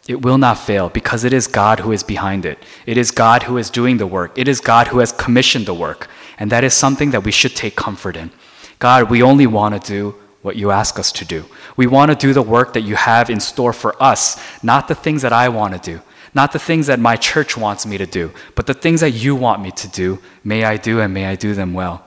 it 0.08 0.22
will 0.22 0.38
not 0.38 0.60
fail 0.60 0.90
because 0.90 1.24
it 1.24 1.34
is 1.34 1.48
God 1.48 1.80
who 1.80 1.92
is 1.92 2.04
behind 2.04 2.46
it. 2.46 2.60
It 2.86 2.98
is 2.98 3.12
God 3.12 3.44
who 3.44 3.58
is 3.58 3.70
doing 3.70 3.98
the 3.98 4.08
work. 4.08 4.38
It 4.38 4.48
is 4.48 4.62
God 4.62 4.88
who 4.88 5.00
has 5.00 5.12
commissioned 5.12 5.66
the 5.66 5.74
work. 5.74 6.08
And 6.38 6.52
that 6.52 6.64
is 6.64 6.74
something 6.74 7.12
that 7.12 7.24
we 7.24 7.32
should 7.32 7.56
take 7.56 7.76
comfort 7.76 8.16
in. 8.16 8.32
God, 8.80 9.10
we 9.10 9.22
only 9.22 9.48
want 9.48 9.82
to 9.82 9.88
do 9.88 10.16
what 10.42 10.56
you 10.56 10.72
ask 10.72 11.00
us 11.00 11.12
to 11.14 11.26
do. 11.26 11.46
We 11.76 11.88
want 11.88 12.12
to 12.12 12.16
do 12.16 12.34
the 12.34 12.42
work 12.42 12.74
that 12.74 12.82
you 12.82 12.96
have 12.96 13.30
in 13.30 13.40
store 13.40 13.74
for 13.74 14.02
us, 14.02 14.40
not 14.64 14.88
the 14.88 14.96
things 14.96 15.24
that 15.24 15.34
I 15.34 15.50
want 15.50 15.74
to 15.74 15.92
do, 15.92 16.02
not 16.34 16.52
the 16.52 16.60
things 16.60 16.88
that 16.88 17.00
my 17.00 17.16
church 17.16 17.58
wants 17.58 17.86
me 17.86 17.98
to 17.98 18.06
do, 18.06 18.32
but 18.54 18.68
the 18.68 18.74
things 18.74 19.02
that 19.02 19.12
you 19.12 19.36
want 19.36 19.62
me 19.62 19.72
to 19.72 19.88
do. 19.88 20.20
May 20.44 20.64
I 20.64 20.78
do 20.78 21.02
and 21.02 21.14
may 21.14 21.26
I 21.26 21.36
do 21.36 21.56
them 21.56 21.74
well. 21.74 22.06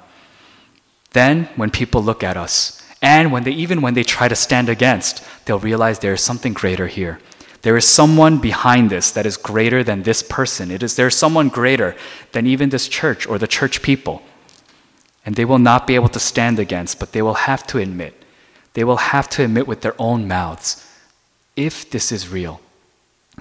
Then, 1.13 1.49
when 1.57 1.71
people 1.71 2.03
look 2.03 2.23
at 2.23 2.37
us, 2.37 2.83
and 3.01 3.33
when 3.33 3.45
they 3.45 3.53
even 3.53 3.81
when 3.81 3.95
they 3.95 4.05
try 4.05 4.29
to 4.29 4.37
stand 4.37 4.69
against, 4.69 5.25
they'll 5.45 5.59
realize 5.59 5.99
there 5.99 6.13
is 6.13 6.23
something 6.23 6.53
greater 6.53 6.87
here. 6.87 7.21
There 7.63 7.77
is 7.77 7.89
someone 7.89 8.39
behind 8.39 8.91
this 8.91 9.11
that 9.13 9.27
is 9.27 9.37
greater 9.37 9.83
than 9.83 10.03
this 10.03 10.23
person. 10.23 10.71
It 10.71 10.83
is 10.83 10.97
there's 10.97 11.17
someone 11.17 11.49
greater 11.49 11.97
than 12.33 12.47
even 12.47 12.69
this 12.69 12.89
church 12.89 13.27
or 13.27 13.39
the 13.39 13.47
church 13.47 13.83
people. 13.83 14.23
And 15.25 15.37
they 15.37 15.45
will 15.45 15.59
not 15.59 15.87
be 15.87 15.95
able 15.95 16.09
to 16.11 16.21
stand 16.21 16.59
against, 16.59 16.99
but 16.99 17.13
they 17.13 17.23
will 17.23 17.35
have 17.35 17.67
to 17.69 17.79
admit. 17.79 18.25
They 18.75 18.85
will 18.85 18.97
have 18.97 19.29
to 19.31 19.45
admit 19.45 19.67
with 19.67 19.81
their 19.81 19.95
own 19.99 20.29
mouths 20.29 20.85
if 21.57 21.91
this 21.91 22.13
is 22.13 22.29
real, 22.29 22.61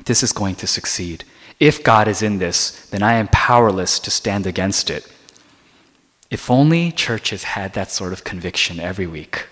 this 0.05 0.23
is 0.23 0.33
going 0.33 0.55
to 0.55 0.65
succeed. 0.65 1.23
If 1.59 1.83
God 1.83 2.07
is 2.07 2.23
in 2.23 2.39
this, 2.39 2.87
then 2.89 3.03
I 3.03 3.13
am 3.13 3.27
powerless 3.27 3.99
to 3.99 4.11
stand 4.11 4.47
against 4.47 4.89
it. 4.89 5.07
If 6.31 6.49
only 6.49 6.91
churches 6.91 7.43
had 7.43 7.73
that 7.73 7.91
sort 7.91 8.13
of 8.13 8.23
conviction 8.23 8.79
every 8.79 9.07
week. 9.07 9.45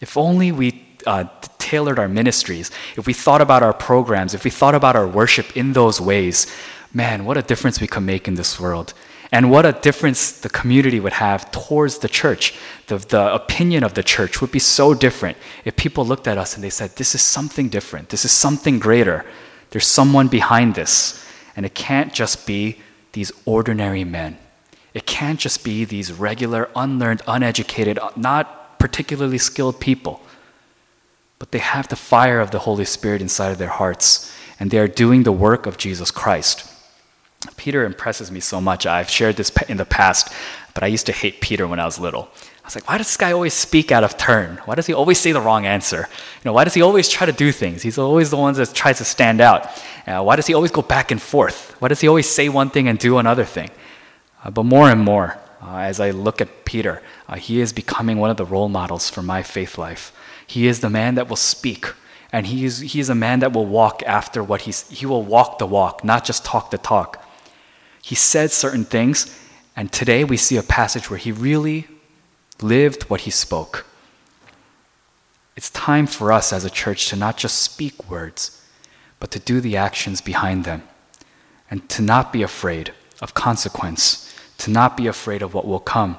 If 0.00 0.16
only 0.16 0.52
we 0.52 0.86
uh, 1.06 1.24
tailored 1.58 1.98
our 1.98 2.08
ministries, 2.08 2.70
if 2.96 3.06
we 3.06 3.12
thought 3.12 3.40
about 3.40 3.62
our 3.62 3.72
programs, 3.72 4.34
if 4.34 4.44
we 4.44 4.50
thought 4.50 4.74
about 4.74 4.96
our 4.96 5.06
worship 5.06 5.56
in 5.56 5.72
those 5.72 6.00
ways, 6.00 6.46
man, 6.94 7.24
what 7.24 7.36
a 7.36 7.42
difference 7.42 7.80
we 7.80 7.86
could 7.86 8.02
make 8.02 8.28
in 8.28 8.34
this 8.34 8.60
world. 8.60 8.94
And 9.32 9.50
what 9.50 9.66
a 9.66 9.72
difference 9.72 10.32
the 10.32 10.48
community 10.48 11.00
would 11.00 11.14
have 11.14 11.50
towards 11.50 11.98
the 11.98 12.08
church. 12.08 12.54
The, 12.86 12.98
the 12.98 13.34
opinion 13.34 13.82
of 13.82 13.94
the 13.94 14.02
church 14.02 14.40
would 14.40 14.52
be 14.52 14.58
so 14.58 14.94
different 14.94 15.36
if 15.64 15.76
people 15.76 16.06
looked 16.06 16.28
at 16.28 16.38
us 16.38 16.54
and 16.54 16.62
they 16.62 16.70
said, 16.70 16.96
This 16.96 17.14
is 17.14 17.22
something 17.22 17.68
different. 17.68 18.10
This 18.10 18.24
is 18.24 18.32
something 18.32 18.78
greater. 18.78 19.24
There's 19.70 19.86
someone 19.86 20.28
behind 20.28 20.74
this. 20.74 21.24
And 21.56 21.66
it 21.66 21.74
can't 21.74 22.12
just 22.12 22.46
be 22.46 22.78
these 23.12 23.32
ordinary 23.44 24.04
men. 24.04 24.38
It 24.94 25.06
can't 25.06 25.40
just 25.40 25.64
be 25.64 25.84
these 25.84 26.12
regular, 26.12 26.70
unlearned, 26.76 27.22
uneducated, 27.26 27.98
not 28.16 28.78
particularly 28.78 29.38
skilled 29.38 29.80
people 29.80 30.20
but 31.38 31.52
they 31.52 31.58
have 31.58 31.88
the 31.88 31.96
fire 31.96 32.40
of 32.40 32.50
the 32.50 32.60
Holy 32.60 32.84
Spirit 32.84 33.20
inside 33.20 33.52
of 33.52 33.58
their 33.58 33.68
hearts, 33.68 34.32
and 34.58 34.70
they 34.70 34.78
are 34.78 34.88
doing 34.88 35.22
the 35.22 35.32
work 35.32 35.66
of 35.66 35.76
Jesus 35.76 36.10
Christ. 36.10 36.72
Peter 37.56 37.84
impresses 37.84 38.30
me 38.30 38.40
so 38.40 38.60
much. 38.60 38.86
I've 38.86 39.10
shared 39.10 39.36
this 39.36 39.50
in 39.68 39.76
the 39.76 39.84
past, 39.84 40.32
but 40.74 40.82
I 40.82 40.86
used 40.86 41.06
to 41.06 41.12
hate 41.12 41.40
Peter 41.40 41.66
when 41.66 41.80
I 41.80 41.84
was 41.84 41.98
little. 41.98 42.28
I 42.62 42.66
was 42.66 42.74
like, 42.74 42.88
why 42.88 42.98
does 42.98 43.06
this 43.06 43.16
guy 43.16 43.32
always 43.32 43.54
speak 43.54 43.92
out 43.92 44.02
of 44.02 44.16
turn? 44.16 44.56
Why 44.64 44.74
does 44.74 44.86
he 44.86 44.92
always 44.92 45.20
say 45.20 45.30
the 45.30 45.40
wrong 45.40 45.66
answer? 45.66 46.08
You 46.08 46.42
know, 46.44 46.52
why 46.52 46.64
does 46.64 46.74
he 46.74 46.82
always 46.82 47.08
try 47.08 47.24
to 47.26 47.32
do 47.32 47.52
things? 47.52 47.82
He's 47.82 47.96
always 47.96 48.30
the 48.30 48.36
one 48.36 48.54
that 48.54 48.74
tries 48.74 48.98
to 48.98 49.04
stand 49.04 49.40
out. 49.40 49.70
Uh, 50.06 50.22
why 50.22 50.34
does 50.34 50.48
he 50.48 50.54
always 50.54 50.72
go 50.72 50.82
back 50.82 51.10
and 51.12 51.22
forth? 51.22 51.76
Why 51.78 51.88
does 51.88 52.00
he 52.00 52.08
always 52.08 52.28
say 52.28 52.48
one 52.48 52.70
thing 52.70 52.88
and 52.88 52.98
do 52.98 53.18
another 53.18 53.44
thing? 53.44 53.70
Uh, 54.42 54.50
but 54.50 54.64
more 54.64 54.90
and 54.90 55.00
more, 55.00 55.38
uh, 55.62 55.78
as 55.78 56.00
I 56.00 56.10
look 56.10 56.40
at 56.40 56.64
Peter, 56.64 57.02
uh, 57.28 57.36
he 57.36 57.60
is 57.60 57.72
becoming 57.72 58.18
one 58.18 58.30
of 58.30 58.36
the 58.36 58.44
role 58.44 58.68
models 58.68 59.10
for 59.10 59.22
my 59.22 59.42
faith 59.42 59.78
life. 59.78 60.12
He 60.46 60.66
is 60.66 60.80
the 60.80 60.90
man 60.90 61.14
that 61.16 61.28
will 61.28 61.36
speak, 61.36 61.86
and 62.32 62.46
he 62.46 62.64
is, 62.64 62.80
he 62.80 63.00
is 63.00 63.08
a 63.08 63.14
man 63.14 63.40
that 63.40 63.52
will 63.52 63.66
walk 63.66 64.02
after 64.04 64.42
what 64.42 64.62
he's, 64.62 64.88
he 64.90 65.06
will 65.06 65.22
walk 65.22 65.58
the 65.58 65.66
walk, 65.66 66.04
not 66.04 66.24
just 66.24 66.44
talk 66.44 66.70
the 66.70 66.78
talk. 66.78 67.24
He 68.06 68.14
said 68.14 68.52
certain 68.52 68.84
things, 68.84 69.36
and 69.74 69.92
today 69.92 70.22
we 70.22 70.36
see 70.36 70.56
a 70.56 70.62
passage 70.62 71.10
where 71.10 71.18
he 71.18 71.32
really 71.32 71.88
lived 72.62 73.02
what 73.10 73.22
he 73.22 73.32
spoke. 73.32 73.84
It's 75.56 75.70
time 75.70 76.06
for 76.06 76.30
us 76.30 76.52
as 76.52 76.64
a 76.64 76.70
church 76.70 77.08
to 77.08 77.16
not 77.16 77.36
just 77.36 77.60
speak 77.60 78.08
words, 78.08 78.64
but 79.18 79.32
to 79.32 79.40
do 79.40 79.60
the 79.60 79.76
actions 79.76 80.20
behind 80.20 80.62
them, 80.62 80.84
and 81.68 81.88
to 81.88 82.00
not 82.00 82.32
be 82.32 82.44
afraid 82.44 82.92
of 83.20 83.34
consequence, 83.34 84.32
to 84.58 84.70
not 84.70 84.96
be 84.96 85.08
afraid 85.08 85.42
of 85.42 85.52
what 85.52 85.66
will 85.66 85.80
come, 85.80 86.16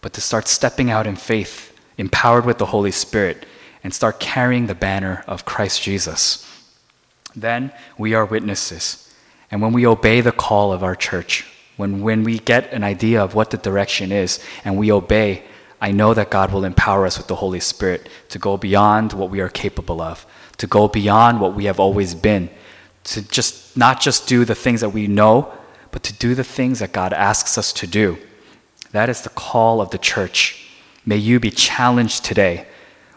but 0.00 0.14
to 0.14 0.22
start 0.22 0.48
stepping 0.48 0.90
out 0.90 1.06
in 1.06 1.16
faith 1.16 1.78
empowered 1.98 2.46
with 2.46 2.56
the 2.56 2.72
Holy 2.72 2.92
Spirit, 2.92 3.44
and 3.84 3.92
start 3.92 4.20
carrying 4.20 4.68
the 4.68 4.74
banner 4.74 5.22
of 5.26 5.44
Christ 5.44 5.82
Jesus. 5.82 6.50
Then 7.36 7.72
we 7.98 8.14
are 8.14 8.24
witnesses. 8.24 9.09
And 9.50 9.60
when 9.60 9.72
we 9.72 9.86
obey 9.86 10.20
the 10.20 10.32
call 10.32 10.72
of 10.72 10.82
our 10.82 10.94
church, 10.94 11.46
when, 11.76 12.02
when 12.02 12.24
we 12.24 12.38
get 12.38 12.72
an 12.72 12.84
idea 12.84 13.22
of 13.22 13.34
what 13.34 13.50
the 13.50 13.56
direction 13.56 14.12
is 14.12 14.38
and 14.64 14.76
we 14.76 14.92
obey, 14.92 15.42
I 15.80 15.92
know 15.92 16.12
that 16.14 16.30
God 16.30 16.52
will 16.52 16.64
empower 16.64 17.06
us 17.06 17.16
with 17.16 17.26
the 17.26 17.36
Holy 17.36 17.60
Spirit 17.60 18.08
to 18.28 18.38
go 18.38 18.56
beyond 18.56 19.12
what 19.12 19.30
we 19.30 19.40
are 19.40 19.48
capable 19.48 20.00
of, 20.00 20.26
to 20.58 20.66
go 20.66 20.88
beyond 20.88 21.40
what 21.40 21.54
we 21.54 21.64
have 21.64 21.80
always 21.80 22.14
been, 22.14 22.50
to 23.04 23.26
just 23.28 23.76
not 23.76 24.00
just 24.00 24.28
do 24.28 24.44
the 24.44 24.54
things 24.54 24.82
that 24.82 24.90
we 24.90 25.06
know, 25.06 25.52
but 25.90 26.02
to 26.04 26.12
do 26.12 26.34
the 26.34 26.44
things 26.44 26.80
that 26.80 26.92
God 26.92 27.12
asks 27.12 27.56
us 27.56 27.72
to 27.72 27.86
do. 27.86 28.18
That 28.92 29.08
is 29.08 29.22
the 29.22 29.30
call 29.30 29.80
of 29.80 29.90
the 29.90 29.98
church. 29.98 30.68
May 31.06 31.16
you 31.16 31.40
be 31.40 31.50
challenged 31.50 32.24
today. 32.24 32.66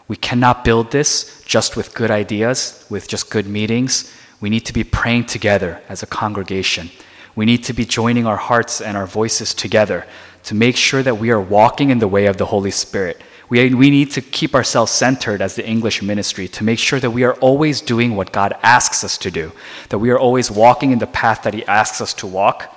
We 0.08 0.16
cannot 0.16 0.64
build 0.64 0.90
this 0.90 1.42
just 1.44 1.76
with 1.76 1.94
good 1.94 2.10
ideas, 2.10 2.86
with 2.88 3.08
just 3.08 3.30
good 3.30 3.46
meetings. 3.46 4.12
We 4.44 4.50
need 4.50 4.66
to 4.66 4.74
be 4.74 4.84
praying 4.84 5.24
together 5.24 5.80
as 5.88 6.02
a 6.02 6.06
congregation. 6.06 6.90
We 7.34 7.46
need 7.46 7.64
to 7.64 7.72
be 7.72 7.86
joining 7.86 8.26
our 8.26 8.36
hearts 8.36 8.82
and 8.82 8.94
our 8.94 9.06
voices 9.06 9.54
together 9.54 10.06
to 10.42 10.54
make 10.54 10.76
sure 10.76 11.02
that 11.02 11.16
we 11.16 11.30
are 11.30 11.40
walking 11.40 11.88
in 11.88 11.98
the 11.98 12.06
way 12.06 12.26
of 12.26 12.36
the 12.36 12.44
Holy 12.44 12.70
Spirit. 12.70 13.22
We, 13.48 13.72
we 13.72 13.88
need 13.88 14.10
to 14.10 14.20
keep 14.20 14.54
ourselves 14.54 14.92
centered 14.92 15.40
as 15.40 15.54
the 15.54 15.66
English 15.66 16.02
ministry 16.02 16.46
to 16.48 16.62
make 16.62 16.78
sure 16.78 17.00
that 17.00 17.12
we 17.12 17.24
are 17.24 17.32
always 17.36 17.80
doing 17.80 18.16
what 18.16 18.32
God 18.32 18.54
asks 18.62 19.02
us 19.02 19.16
to 19.16 19.30
do, 19.30 19.52
that 19.88 19.98
we 19.98 20.10
are 20.10 20.18
always 20.18 20.50
walking 20.50 20.90
in 20.90 20.98
the 20.98 21.06
path 21.06 21.44
that 21.44 21.54
He 21.54 21.64
asks 21.64 22.02
us 22.02 22.12
to 22.12 22.26
walk. 22.26 22.70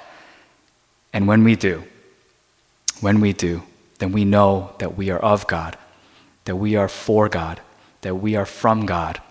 And 1.12 1.28
when 1.28 1.44
we 1.44 1.58
do, 1.58 1.84
when 3.02 3.20
we 3.20 3.34
do, 3.34 3.64
then 4.00 4.14
we 4.14 4.24
know 4.24 4.74
that 4.80 4.96
we 4.96 5.10
are 5.10 5.20
of 5.20 5.48
God, 5.48 5.78
that 6.46 6.56
we 6.56 6.78
are 6.78 6.88
for 6.88 7.28
God, 7.28 7.60
that 8.04 8.16
we 8.16 8.38
are 8.38 8.46
from 8.46 8.86
God. 8.86 9.22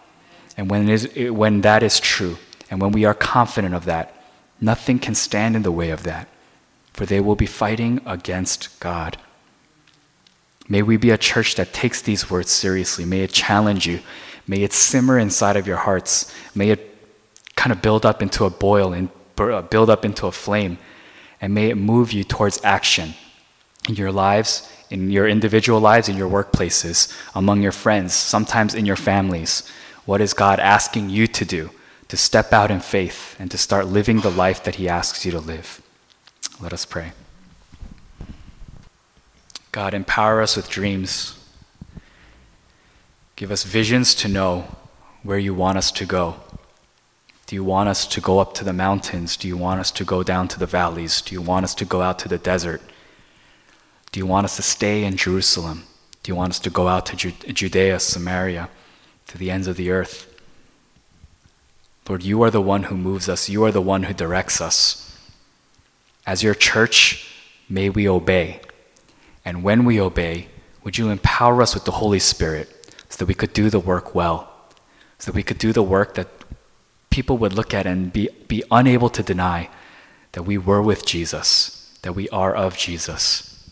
And 0.57 0.71
when, 0.71 0.89
is, 0.89 1.09
when 1.15 1.61
that 1.61 1.83
is 1.83 2.01
true, 2.01 2.39
and 2.71 2.81
when 2.81 2.93
we 2.93 3.05
are 3.05 3.15
confident 3.15 3.75
of 3.75 3.85
that, 3.85 4.15
nothing 4.61 4.99
can 4.99 5.15
stand 5.15 5.55
in 5.55 5.63
the 5.63 5.73
way 5.73 5.91
of 5.91 6.03
that, 6.05 6.29
for 6.93 7.07
they 7.07 7.21
will 7.21 7.37
be 7.37 7.47
fighting 7.47 8.01
against 8.07 8.81
God. 8.81 9.19
May 10.69 10.83
we 10.83 10.97
be 10.97 11.11
a 11.11 11.19
church 11.19 11.55
that 11.57 11.73
takes 11.73 12.03
these 12.03 12.31
words 12.31 12.51
seriously. 12.51 13.05
May 13.05 13.21
it 13.21 13.31
challenge 13.31 13.87
you. 13.87 14.01
May 14.49 14.63
it 14.63 14.73
simmer 14.73 15.19
inside 15.19 15.57
of 15.57 15.67
your 15.67 15.77
hearts. 15.77 16.33
May 16.55 16.71
it 16.71 16.97
kind 17.55 17.73
of 17.73 17.83
build 17.83 18.05
up 18.05 18.23
into 18.23 18.45
a 18.45 18.51
boil 18.51 18.93
and 18.93 19.09
uh, 19.39 19.63
build 19.63 19.91
up 19.91 20.05
into 20.05 20.27
a 20.27 20.33
flame, 20.33 20.79
and 21.41 21.53
may 21.53 21.69
it 21.69 21.77
move 21.77 22.13
you 22.13 22.25
towards 22.25 22.61
action 22.65 23.15
in 23.89 23.95
your 23.95 24.11
lives, 24.11 24.71
in 24.91 25.11
your 25.11 25.29
individual 25.29 25.81
lives, 25.81 26.09
in 26.09 26.17
your 26.17 26.31
workplaces, 26.31 27.15
among 27.35 27.63
your 27.63 27.73
friends, 27.73 28.15
sometimes 28.15 28.75
in 28.75 28.87
your 28.87 28.97
families. 28.97 29.71
What 30.07 30.21
is 30.21 30.33
God 30.33 30.59
asking 30.61 31.11
you 31.11 31.27
to 31.27 31.45
do? 31.45 31.71
To 32.09 32.17
step 32.17 32.53
out 32.53 32.71
in 32.71 32.81
faith 32.81 33.37
and 33.39 33.51
to 33.51 33.59
start 33.59 33.87
living 33.87 34.21
the 34.21 34.31
life 34.31 34.63
that 34.65 34.77
He 34.77 34.89
asks 34.89 35.27
you 35.27 35.33
to 35.33 35.41
live. 35.41 35.83
Let 36.61 36.73
us 36.73 36.87
pray. 36.87 37.13
God, 39.73 39.93
empower 39.93 40.41
us 40.41 40.57
with 40.57 40.71
dreams. 40.71 41.39
Give 43.35 43.51
us 43.51 43.65
visions 43.65 44.15
to 44.15 44.29
know 44.29 44.77
where 45.23 45.39
you 45.39 45.53
want 45.53 45.77
us 45.77 45.91
to 45.93 46.07
go. 46.07 46.37
Do 47.47 47.55
you 47.55 47.63
want 47.63 47.89
us 47.89 48.07
to 48.07 48.21
go 48.21 48.39
up 48.39 48.55
to 48.55 48.65
the 48.65 48.73
mountains? 48.73 49.37
Do 49.37 49.47
you 49.47 49.57
want 49.57 49.81
us 49.81 49.91
to 49.93 50.05
go 50.05 50.23
down 50.23 50.49
to 50.49 50.59
the 50.59 50.67
valleys? 50.67 51.21
Do 51.21 51.35
you 51.35 51.43
want 51.43 51.65
us 51.65 51.75
to 51.75 51.85
go 51.85 52.01
out 52.01 52.19
to 52.21 52.29
the 52.29 52.39
desert? 52.39 52.81
Do 54.13 54.19
you 54.19 54.27
want 54.27 54.45
us 54.47 54.57
to 54.57 54.63
stay 54.63 55.05
in 55.05 55.17
Jerusalem? 55.17 55.85
Do 56.23 56.31
you 56.31 56.37
want 56.37 56.53
us 56.53 56.61
to 56.61 56.71
go 56.71 56.89
out 56.89 57.07
to 57.07 57.17
Judea, 57.17 58.01
Samaria, 58.01 58.69
to 59.29 59.39
the 59.39 59.51
ends 59.51 59.67
of 59.67 59.77
the 59.77 59.91
earth? 59.91 60.33
Lord, 62.09 62.23
you 62.23 62.43
are 62.43 62.51
the 62.51 62.61
one 62.61 62.85
who 62.85 62.97
moves 62.97 63.29
us, 63.29 63.49
you 63.49 63.65
are 63.65 63.73
the 63.73 63.81
one 63.81 64.05
who 64.05 64.15
directs 64.15 64.61
us. 64.61 65.03
As 66.27 66.43
your 66.43 66.55
church, 66.55 67.29
may 67.69 67.91
we 67.91 68.09
obey. 68.09 68.61
And 69.45 69.63
when 69.63 69.85
we 69.85 70.01
obey, 70.01 70.49
would 70.85 70.99
you 70.99 71.09
empower 71.09 71.63
us 71.63 71.75
with 71.75 71.85
the 71.85 71.93
Holy 71.93 72.19
Spirit 72.19 72.95
so 73.09 73.19
that 73.19 73.27
we 73.27 73.35
could 73.35 73.53
do 73.53 73.71
the 73.71 73.81
work 73.81 74.15
well, 74.15 74.53
so 75.19 75.31
that 75.31 75.37
we 75.37 75.43
could 75.43 75.59
do 75.59 75.73
the 75.73 75.83
work 75.83 76.15
that 76.15 76.29
people 77.11 77.39
would 77.39 77.53
look 77.53 77.73
at 77.73 77.87
and 77.87 78.13
be, 78.13 78.29
be 78.47 78.63
unable 78.71 79.09
to 79.09 79.23
deny 79.23 79.69
that 80.33 80.43
we 80.43 80.59
were 80.59 80.83
with 80.83 81.07
Jesus, 81.07 81.97
that 82.03 82.13
we 82.13 82.29
are 82.29 82.55
of 82.55 82.77
Jesus, 82.77 83.71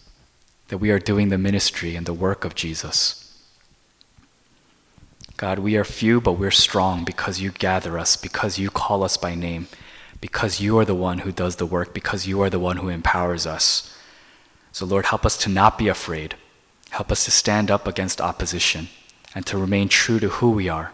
that 0.68 0.78
we 0.78 0.90
are 0.90 0.98
doing 0.98 1.28
the 1.28 1.38
ministry 1.38 1.94
and 1.94 2.06
the 2.06 2.14
work 2.14 2.44
of 2.44 2.54
Jesus. 2.54 3.23
God, 5.37 5.59
we 5.59 5.77
are 5.77 5.85
few, 5.85 6.20
but 6.20 6.33
we're 6.35 6.53
strong 6.53 7.05
because 7.05 7.40
you 7.40 7.51
gather 7.51 7.99
us, 7.99 8.16
because 8.16 8.59
you 8.59 8.70
call 8.70 9.03
us 9.03 9.16
by 9.16 9.35
name, 9.35 9.66
because 10.20 10.61
you 10.61 10.79
are 10.79 10.85
the 10.85 10.94
one 10.94 11.18
who 11.18 11.33
does 11.33 11.57
the 11.57 11.66
work, 11.66 11.92
because 11.92 12.27
you 12.27 12.40
are 12.40 12.51
the 12.51 12.61
one 12.61 12.77
who 12.77 12.88
empowers 12.88 13.44
us. 13.47 13.99
So, 14.70 14.87
Lord, 14.87 15.07
help 15.07 15.27
us 15.27 15.37
to 15.38 15.49
not 15.49 15.77
be 15.77 15.88
afraid. 15.88 16.37
Help 16.90 17.11
us 17.11 17.25
to 17.25 17.33
stand 17.33 17.70
up 17.70 17.88
against 17.88 18.20
opposition 18.20 18.88
and 19.35 19.44
to 19.47 19.59
remain 19.59 19.88
true 19.88 20.20
to 20.20 20.29
who 20.29 20.51
we 20.51 20.68
are 20.68 20.92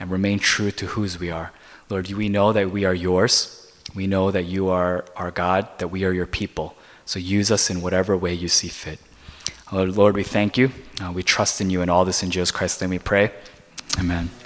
and 0.00 0.10
remain 0.10 0.40
true 0.40 0.72
to 0.72 0.86
whose 0.86 1.20
we 1.20 1.30
are. 1.30 1.52
Lord, 1.88 2.10
we 2.10 2.28
know 2.28 2.52
that 2.52 2.72
we 2.72 2.84
are 2.84 2.94
yours. 2.94 3.72
We 3.94 4.08
know 4.08 4.32
that 4.32 4.44
you 4.44 4.68
are 4.68 5.04
our 5.14 5.30
God, 5.30 5.68
that 5.78 5.88
we 5.88 6.04
are 6.04 6.12
your 6.12 6.26
people. 6.26 6.74
So 7.04 7.20
use 7.20 7.52
us 7.52 7.70
in 7.70 7.80
whatever 7.80 8.16
way 8.16 8.34
you 8.34 8.48
see 8.48 8.68
fit. 8.68 8.98
Lord, 9.72 10.14
we 10.14 10.24
thank 10.24 10.58
you. 10.58 10.72
Uh, 11.00 11.12
we 11.12 11.22
trust 11.22 11.60
in 11.60 11.70
you 11.70 11.82
and 11.82 11.90
all 11.90 12.04
this 12.04 12.22
in 12.22 12.30
Jesus 12.30 12.50
Christ's 12.50 12.80
name 12.80 12.90
we 12.90 12.98
pray. 12.98 13.32
Amen. 13.98 14.45